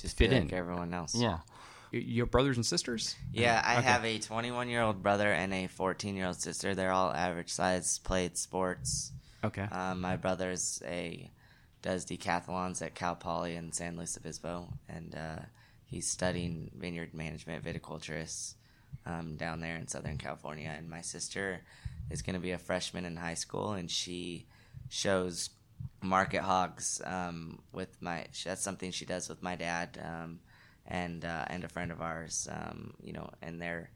[0.00, 0.44] Just fit in.
[0.44, 1.14] like everyone else.
[1.14, 1.38] Yeah.
[1.90, 3.14] You- You brothers and sisters?
[3.32, 6.74] Yeah, I have a 21 year old brother and a 14 year old sister.
[6.74, 9.12] They're all average size, played sports.
[9.44, 9.62] Okay.
[9.62, 11.30] Um, my brother's a
[11.84, 15.42] does decathlons at Cal Poly in San Luis Obispo, and uh,
[15.84, 18.54] he's studying vineyard management, viticulturists
[19.04, 20.72] um, down there in Southern California.
[20.74, 21.60] And my sister
[22.10, 24.46] is going to be a freshman in high school, and she
[24.88, 25.50] shows
[26.00, 28.28] market hogs um, with my.
[28.42, 30.40] That's something she does with my dad um,
[30.86, 32.48] and uh, and a friend of ours.
[32.50, 33.90] Um, you know, and they're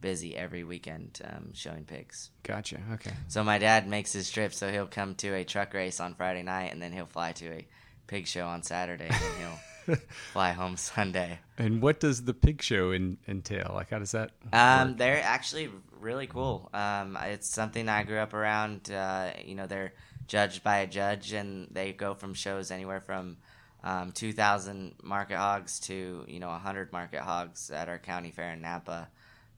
[0.00, 2.30] busy every weekend um, showing pigs.
[2.42, 2.80] Gotcha.
[2.94, 3.12] Okay.
[3.28, 6.42] So my dad makes his trip, so he'll come to a truck race on Friday
[6.42, 7.66] night, and then he'll fly to a
[8.06, 9.96] pig show on Saturday, and he'll
[10.32, 11.38] fly home Sunday.
[11.58, 13.72] And what does the pig show in, entail?
[13.74, 14.30] Like, how does that?
[14.52, 16.70] Um, they're actually really cool.
[16.72, 18.90] Um, it's something I grew up around.
[18.90, 19.92] Uh, you know, they're
[20.26, 23.36] judged by a judge, and they go from shows anywhere from
[23.82, 28.60] um, 2,000 market hogs to you know 100 market hogs at our county fair in
[28.60, 29.08] Napa.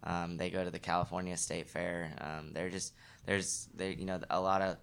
[0.04, 2.12] Um, they go to the California State Fair.
[2.20, 2.92] Um, they're just
[3.26, 4.76] there's there you know a lot of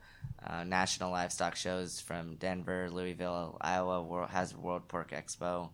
[0.45, 4.01] uh, national livestock shows from Denver, Louisville, Iowa.
[4.01, 5.69] World, has World Pork Expo,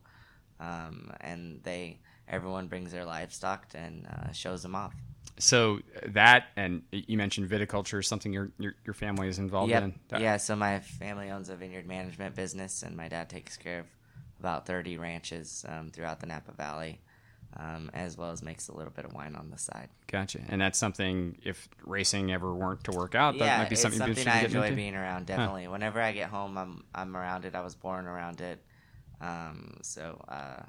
[0.59, 4.93] um, and they everyone brings their livestock and uh, shows them off.
[5.37, 9.83] So that, and you mentioned viticulture, something your your, your family is involved Yep.
[9.83, 9.99] in.
[10.09, 10.37] That- Yeah.
[10.37, 13.85] So my family owns a vineyard management business, and my dad takes care of
[14.39, 16.99] about 30 ranches um, throughout the Napa Valley,
[17.57, 19.89] um, as well as makes a little bit of wine on the side.
[20.07, 20.39] Gotcha.
[20.49, 21.37] And that's something.
[21.43, 24.25] If racing ever weren't to work out, that yeah, might be it's something, something, you'd
[24.25, 25.25] be I enjoy getting being around.
[25.27, 25.67] Definitely.
[25.67, 27.55] Whenever I get home, I'm I'm around it.
[27.55, 28.61] I was born around it.
[29.21, 30.63] Um, so, uh,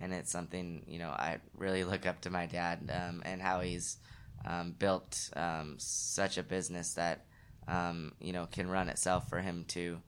[0.00, 3.60] and it's something you know I really look up to my dad um, and how
[3.60, 3.98] he's
[4.44, 7.26] um, built um, such a business that
[7.68, 9.98] um, you know can run itself for him to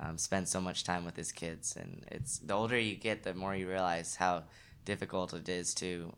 [0.00, 1.76] um, spend so much time with his kids.
[1.76, 4.44] And it's the older you get, the more you realize how
[4.84, 6.12] difficult it is to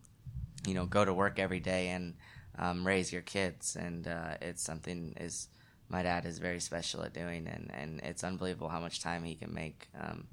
[0.65, 2.15] you know go to work every day and
[2.57, 3.75] um, raise your kids.
[3.75, 5.47] And uh, it's something is
[5.89, 7.47] my dad is very special at doing.
[7.47, 10.27] And, and it's unbelievable how much time he can make um,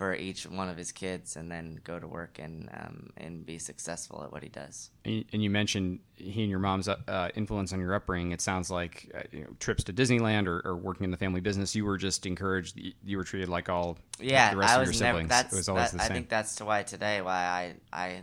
[0.00, 3.58] for each one of his kids and then go to work and um, and be
[3.58, 7.80] successful at what he does And you- mentioned he and your mom's uh, influence on
[7.80, 8.32] your upbringing.
[8.32, 11.42] It sounds like uh, you know, trips to Disneyland or, or working in the family
[11.42, 11.74] business.
[11.74, 12.80] You were just encouraged.
[13.04, 15.28] You were treated like all yeah the rest I of your never siblings.
[15.28, 18.22] that's it was always that- the I think that's to why today why I I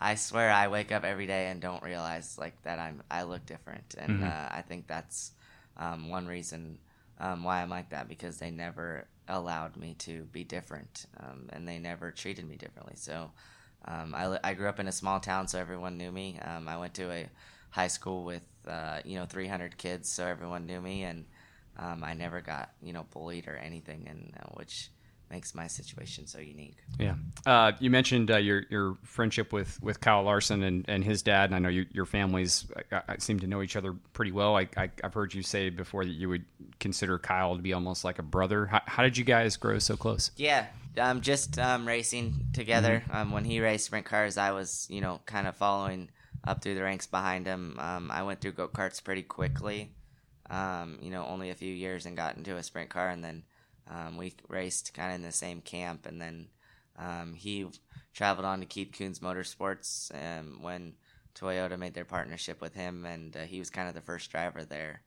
[0.00, 3.44] I swear I wake up every day and don't realize like that I'm I look
[3.44, 4.24] different and Mm-hmm.
[4.24, 5.32] uh, I think that's
[5.76, 6.78] um, one reason
[7.20, 11.66] um, why I'm like that because they never allowed me to be different um, and
[11.66, 12.94] they never treated me differently.
[12.96, 13.30] So
[13.84, 16.38] um, I, I grew up in a small town, so everyone knew me.
[16.44, 17.28] Um, I went to a
[17.70, 21.24] high school with uh, you know 300 kids, so everyone knew me, and
[21.78, 24.90] um, I never got you know bullied or anything, and uh, which
[25.30, 26.76] makes my situation so unique.
[26.98, 27.14] Yeah.
[27.46, 31.50] Uh, you mentioned uh, your your friendship with, with Kyle Larson and, and his dad,
[31.50, 34.56] and I know you, your families uh, uh, seem to know each other pretty well.
[34.56, 36.44] I, I, I've heard you say before that you would
[36.80, 38.66] consider Kyle to be almost like a brother.
[38.66, 40.30] How, how did you guys grow so close?
[40.36, 40.66] Yeah,
[40.98, 43.02] um, just um, racing together.
[43.10, 46.10] Um, when he raced sprint cars, I was, you know, kind of following
[46.44, 47.76] up through the ranks behind him.
[47.78, 49.92] Um, I went through go karts pretty quickly.
[50.48, 53.44] Um, you know, only a few years and got into a sprint car, and then
[53.90, 56.06] um, we raced kind of in the same camp.
[56.06, 56.46] And then
[56.98, 57.66] um, he
[58.14, 60.94] traveled on to Keith Kunz Motorsports um, when
[61.34, 64.64] Toyota made their partnership with him, and uh, he was kind of the first driver
[64.64, 65.02] there.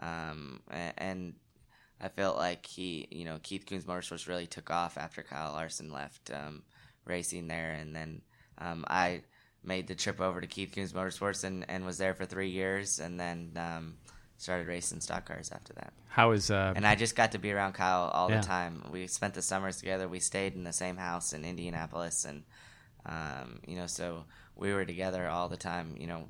[0.00, 1.34] Um, and
[2.00, 5.92] I felt like he, you know, Keith Kunz Motorsports really took off after Kyle Larson
[5.92, 6.62] left um,
[7.04, 8.22] racing there, and then
[8.58, 9.22] um, I
[9.62, 12.98] made the trip over to Keith Kunz Motorsports and, and was there for three years,
[12.98, 13.94] and then um,
[14.38, 15.92] started racing stock cars after that.
[16.08, 16.72] How is uh?
[16.76, 18.40] And I just got to be around Kyle all Yeah.
[18.40, 18.84] the time.
[18.90, 20.08] We spent the summers together.
[20.08, 22.42] We stayed in the same house in Indianapolis, and
[23.04, 24.24] um, you know, so
[24.56, 25.94] we were together all the time.
[25.98, 26.28] You know,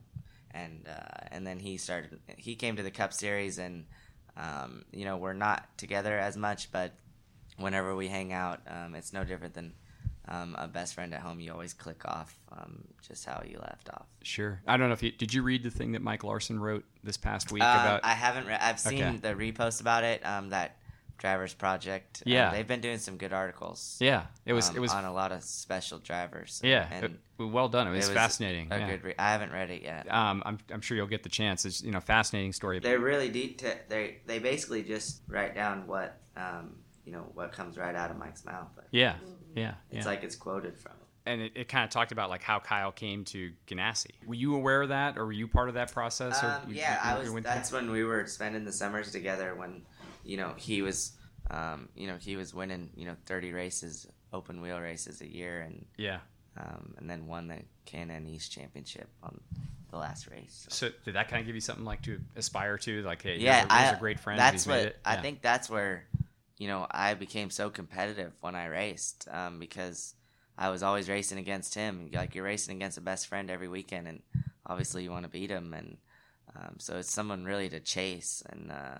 [0.52, 2.18] and uh, and then he started.
[2.36, 3.84] He came to the Cup Series, and
[4.36, 6.92] um, you know, we're not together as much, but
[7.58, 9.72] whenever we hang out, um, it's no different than.
[10.28, 13.88] Um, a best friend at home, you always click off um, just how you left
[13.90, 14.06] off.
[14.24, 14.60] Sure.
[14.66, 15.32] I don't know if you did.
[15.32, 18.00] You read the thing that Mike Larson wrote this past week Um, about?
[18.04, 18.46] I haven't.
[18.46, 19.16] Re- I've seen Okay.
[19.18, 20.24] the repost about it.
[20.26, 20.76] Um, that
[21.18, 22.22] drivers project.
[22.26, 22.50] Um, Yeah.
[22.50, 23.96] they've been doing some good articles.
[24.00, 24.68] yeah, it was.
[24.68, 24.92] um, it was.
[24.92, 26.60] on a lot of special drivers.
[26.62, 27.86] yeah, and it- well done.
[27.88, 28.68] It was, it fascinating.
[28.70, 28.90] A yeah.
[28.90, 29.04] good.
[29.04, 30.12] Re- I haven't read it yet.
[30.12, 31.64] um, I'm, I'm sure you'll get the chance.
[31.64, 32.78] It's you know fascinating story.
[32.80, 33.58] They're really deep.
[33.58, 36.76] To, they they basically just write down what um,
[37.06, 38.68] you know what comes right out of Mike's mouth.
[38.90, 39.14] Yeah,
[39.54, 40.10] yeah, it's yeah.
[40.10, 40.92] like it's quoted from.
[41.26, 44.12] And it, it kind of talked about like how Kyle came to Ganassi.
[44.26, 46.42] Were you aware of that, or were you part of that process?
[46.42, 47.30] Or Um, you- yeah, you- I was.
[47.30, 49.54] went- That's when we were spending the summers together.
[49.54, 49.82] When
[50.24, 51.12] you know he was,
[51.50, 55.60] um, you know he was winning, you know, thirty races, open wheel races a year,
[55.62, 56.18] and yeah.
[56.56, 59.40] um, and then won the K&N East Championship on
[59.90, 60.66] the last race.
[60.70, 63.02] So did that kind of give you something like to aspire to?
[63.02, 64.38] Like, hey, yeah, here's a, here's I, a great friend.
[64.38, 64.96] That's what made it.
[65.04, 65.42] I think.
[65.42, 66.04] That's where
[66.58, 70.14] you know I became so competitive when I raced um, because
[70.58, 72.10] I was always racing against him.
[72.12, 74.22] Like you're racing against a best friend every weekend, and
[74.66, 75.96] obviously you want to beat him, and
[76.56, 78.98] um, so it's someone really to chase, and uh,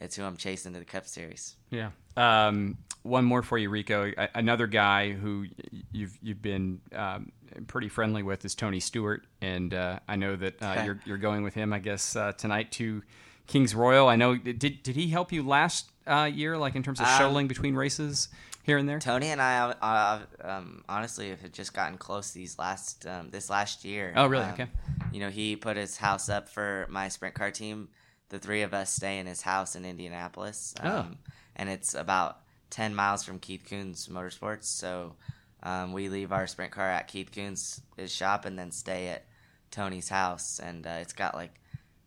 [0.00, 1.56] it's who I'm chasing to the Cup Series.
[1.70, 1.90] Yeah.
[2.16, 4.12] Um, one more for you, Rico.
[4.16, 5.46] A- another guy who
[5.92, 7.32] you've you've been um,
[7.66, 11.42] pretty friendly with is Tony Stewart, and uh, I know that uh, you're you're going
[11.42, 11.72] with him.
[11.72, 13.02] I guess uh, tonight to
[13.46, 14.06] Kings Royal.
[14.08, 14.36] I know.
[14.36, 17.74] Did did he help you last uh, year, like in terms of Um, shuttling between
[17.74, 18.28] races
[18.62, 18.98] here and there?
[18.98, 23.84] Tony and I, uh, um, honestly, have just gotten close these last um, this last
[23.84, 24.12] year.
[24.16, 24.44] Oh, really?
[24.44, 24.66] Um, Okay.
[25.12, 27.88] You know, he put his house up for my sprint car team.
[28.28, 30.98] The three of us stay in his house in Indianapolis, Oh.
[31.00, 31.18] um,
[31.56, 32.38] and it's about
[32.70, 34.64] ten miles from Keith Kunz Motorsports.
[34.64, 35.16] So
[35.64, 39.24] um, we leave our sprint car at Keith Kunz' his shop, and then stay at
[39.72, 41.54] Tony's house, and uh, it's got like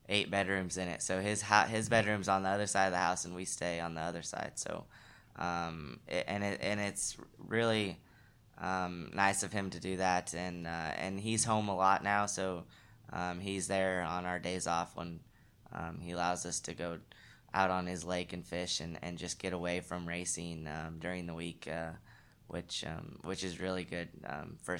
[0.08, 1.02] eight bedrooms in it.
[1.02, 3.82] So his ho- his bedroom's on the other side of the house, and we stay
[3.82, 4.54] on the other side.
[4.56, 4.86] So,
[5.38, 7.98] um, and it and it's really
[8.60, 12.26] um, nice of him to do that, and uh, and he's home a lot now,
[12.26, 12.64] so
[13.12, 15.20] um, he's there on our days off when
[15.72, 17.00] um, he allows us to go
[17.54, 21.28] out on his lake and fish and, and just get away from racing um, during
[21.28, 21.92] the week, uh,
[22.48, 24.10] which um, which is really good
[24.62, 24.78] for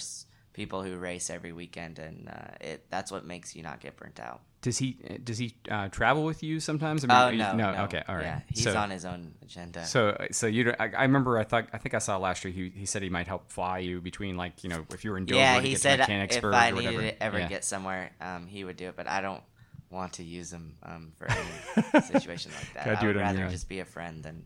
[0.54, 4.20] people who race every weekend, and uh, it that's what makes you not get burnt
[4.20, 4.42] out.
[4.64, 4.94] Does he
[5.24, 7.04] does he uh, travel with you sometimes?
[7.04, 8.24] I Oh are you- no, no, Okay, all right.
[8.24, 9.86] Yeah, he's so, on his own agenda.
[9.86, 12.54] So, so you, I, I remember, I thought, I think I saw last year.
[12.54, 15.18] He, he said he might help fly you between, like, you know, if you were
[15.18, 17.50] in Dover yeah, he said to if I or needed to ever yeah.
[17.50, 18.96] get somewhere, um, he would do it.
[18.96, 19.44] But I don't
[19.90, 23.04] want to use him um, for any situation like that.
[23.04, 24.46] I would rather just be a friend than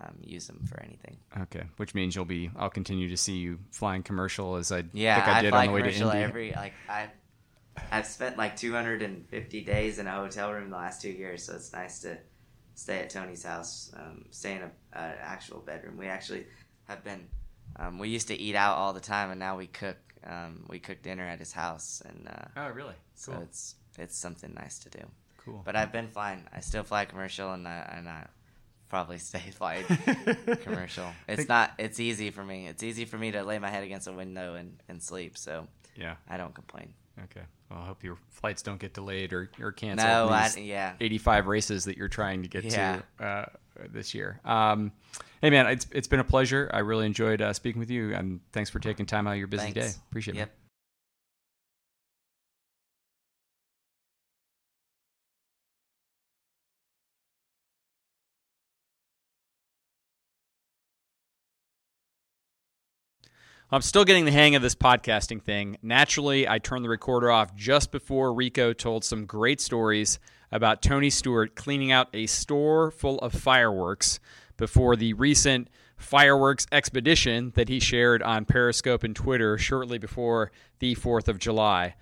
[0.00, 1.16] um, use him for anything.
[1.42, 2.50] Okay, which means you'll be.
[2.56, 5.66] I'll continue to see you flying commercial as I Yeah, think I I, did on
[5.66, 6.14] the way to India.
[6.14, 7.08] Every like I.
[7.90, 11.72] I've spent like 250 days in a hotel room the last two years, so it's
[11.72, 12.18] nice to
[12.74, 15.96] stay at Tony's house, um, stay in a uh, actual bedroom.
[15.96, 16.46] We actually
[16.84, 17.28] have been.
[17.76, 19.96] Um, we used to eat out all the time, and now we cook.
[20.24, 22.94] Um, we cook dinner at his house, and uh, oh, really?
[23.14, 25.00] so it's it's something nice to do.
[25.38, 25.62] Cool.
[25.64, 26.42] But I've been flying.
[26.52, 28.26] I still fly commercial, and I and I
[28.88, 29.84] probably stay flying
[30.62, 31.06] commercial.
[31.28, 31.72] It's not.
[31.78, 32.66] It's easy for me.
[32.66, 35.38] It's easy for me to lay my head against a window and, and sleep.
[35.38, 35.66] So
[35.96, 36.16] yeah.
[36.28, 36.92] I don't complain.
[37.24, 37.46] Okay.
[37.70, 40.08] Well, I hope your flights don't get delayed or, or canceled.
[40.08, 40.94] No, I, yeah.
[41.00, 43.00] 85 races that you're trying to get Yeah.
[43.18, 43.46] to uh,
[43.90, 44.40] this year.
[44.44, 44.92] Um,
[45.42, 46.70] hey, man, it's it's been a pleasure.
[46.72, 49.48] I really enjoyed uh, speaking with you, and thanks for taking time out of your
[49.48, 49.94] busy Thanks.
[49.94, 50.00] day.
[50.10, 50.38] Appreciate it.
[50.38, 50.48] Yep.
[50.48, 50.65] man.
[63.68, 65.76] I'm still getting the hang of this podcasting thing.
[65.82, 70.20] Naturally, I turned the recorder off just before Rico told some great stories
[70.52, 74.20] about Tony Stewart cleaning out a store full of fireworks
[74.56, 80.94] before the recent fireworks expedition that he shared on Periscope and Twitter shortly before the
[80.94, 81.96] 4th of July.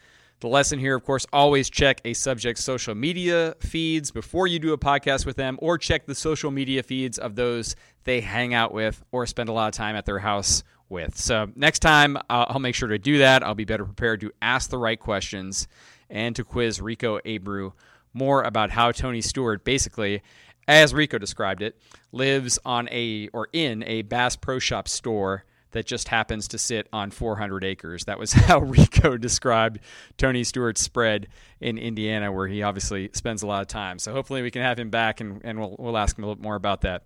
[0.45, 4.74] The lesson here, of course, always check a subject's social media feeds before you do
[4.74, 8.74] a podcast with them, or check the social media feeds of those they hang out
[8.74, 11.16] with or spend a lot of time at their house with.
[11.16, 13.42] So, next time, uh, I'll make sure to do that.
[13.42, 15.66] I'll be better prepared to ask the right questions
[16.11, 17.72] and to quiz Rico Abreu
[18.12, 20.20] more about how Tony Stewart basically
[20.68, 21.80] as Rico described it,
[22.12, 26.89] lives on a or in a Bass Pro Shop store that just happens to sit
[26.93, 28.05] on 400 acres.
[28.07, 29.81] That was how Rico described
[30.16, 31.29] Tony Stewart's spread
[31.61, 33.99] in Indiana, where he obviously spends a lot of time.
[33.99, 36.43] So hopefully we can have him back and, and we'll, we'll ask him a little
[36.43, 37.05] more about that.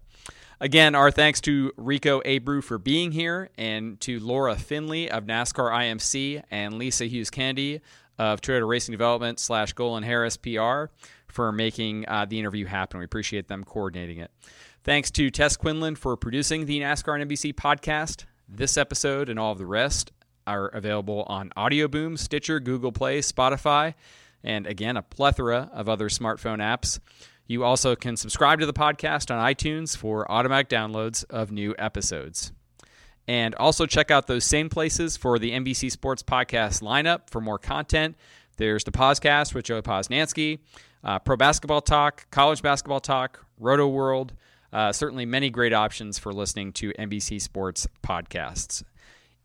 [0.61, 5.71] Again, our thanks to Rico Abreu for being here and to Laura Finley of NASCAR
[5.71, 7.81] IMC and Lisa Hughes Candy
[8.19, 10.93] of Toyota Racing Development slash Golin Harris PR
[11.29, 12.99] for making uh, the interview happen.
[12.99, 14.33] We appreciate them coordinating it.
[14.83, 18.25] Thanks to Tess Quinlan for producing the NASCAR and NBC podcast.
[18.51, 20.11] This episode and all of the rest
[20.47, 23.93] are available on Audio Boom, Stitcher, Google Play, Spotify,
[24.43, 26.99] and again, a plethora of other smartphone apps.
[27.47, 32.53] You also can subscribe to the podcast on iTunes for automatic downloads of new episodes.
[33.27, 37.59] And also check out those same places for the NBC Sports Podcast lineup for more
[37.59, 38.17] content.
[38.57, 40.61] There's the podcast with Joe Posnanski,
[41.05, 44.33] uh, Pro Basketball Talk, College Basketball Talk, Roto World.
[44.73, 48.83] Uh, certainly, many great options for listening to NBC Sports podcasts.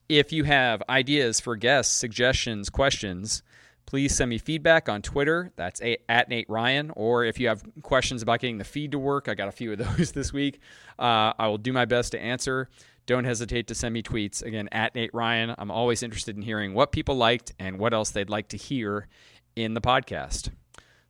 [0.10, 3.42] If you have ideas for guests, suggestions, questions,
[3.86, 5.52] please send me feedback on Twitter.
[5.56, 6.92] That's a, at Nate Ryan.
[6.92, 9.72] Or if you have questions about getting the feed to work, I got a few
[9.72, 10.60] of those this week.
[11.00, 12.70] Uh, I will do my best to answer.
[13.06, 14.44] Don't hesitate to send me tweets.
[14.44, 15.56] Again, at Nate Ryan.
[15.58, 19.08] I'm always interested in hearing what people liked and what else they'd like to hear
[19.56, 20.50] in the podcast.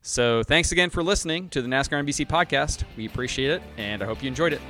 [0.06, 2.84] So thanks again for listening to the NASCAR NBC podcast.
[2.94, 4.60] We appreciate it, and I hope you enjoyed it.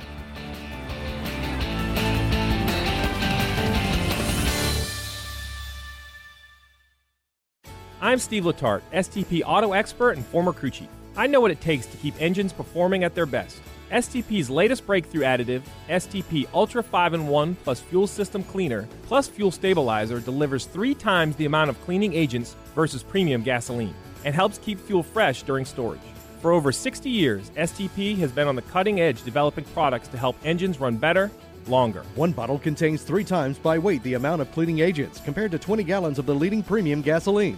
[7.99, 10.87] I'm Steve Letarte, STP auto expert and former crew chief.
[11.17, 13.59] I know what it takes to keep engines performing at their best.
[13.91, 19.51] STP's latest breakthrough additive, STP Ultra 5 in 1 plus Fuel System Cleaner plus Fuel
[19.51, 23.93] Stabilizer, delivers three times the amount of cleaning agents versus premium gasoline
[24.25, 26.01] and helps keep fuel fresh during storage.
[26.41, 30.35] For over 60 years, STP has been on the cutting edge developing products to help
[30.43, 31.31] engines run better,
[31.67, 32.03] longer.
[32.15, 35.83] One bottle contains three times by weight the amount of cleaning agents compared to 20
[35.83, 37.57] gallons of the leading premium gasoline.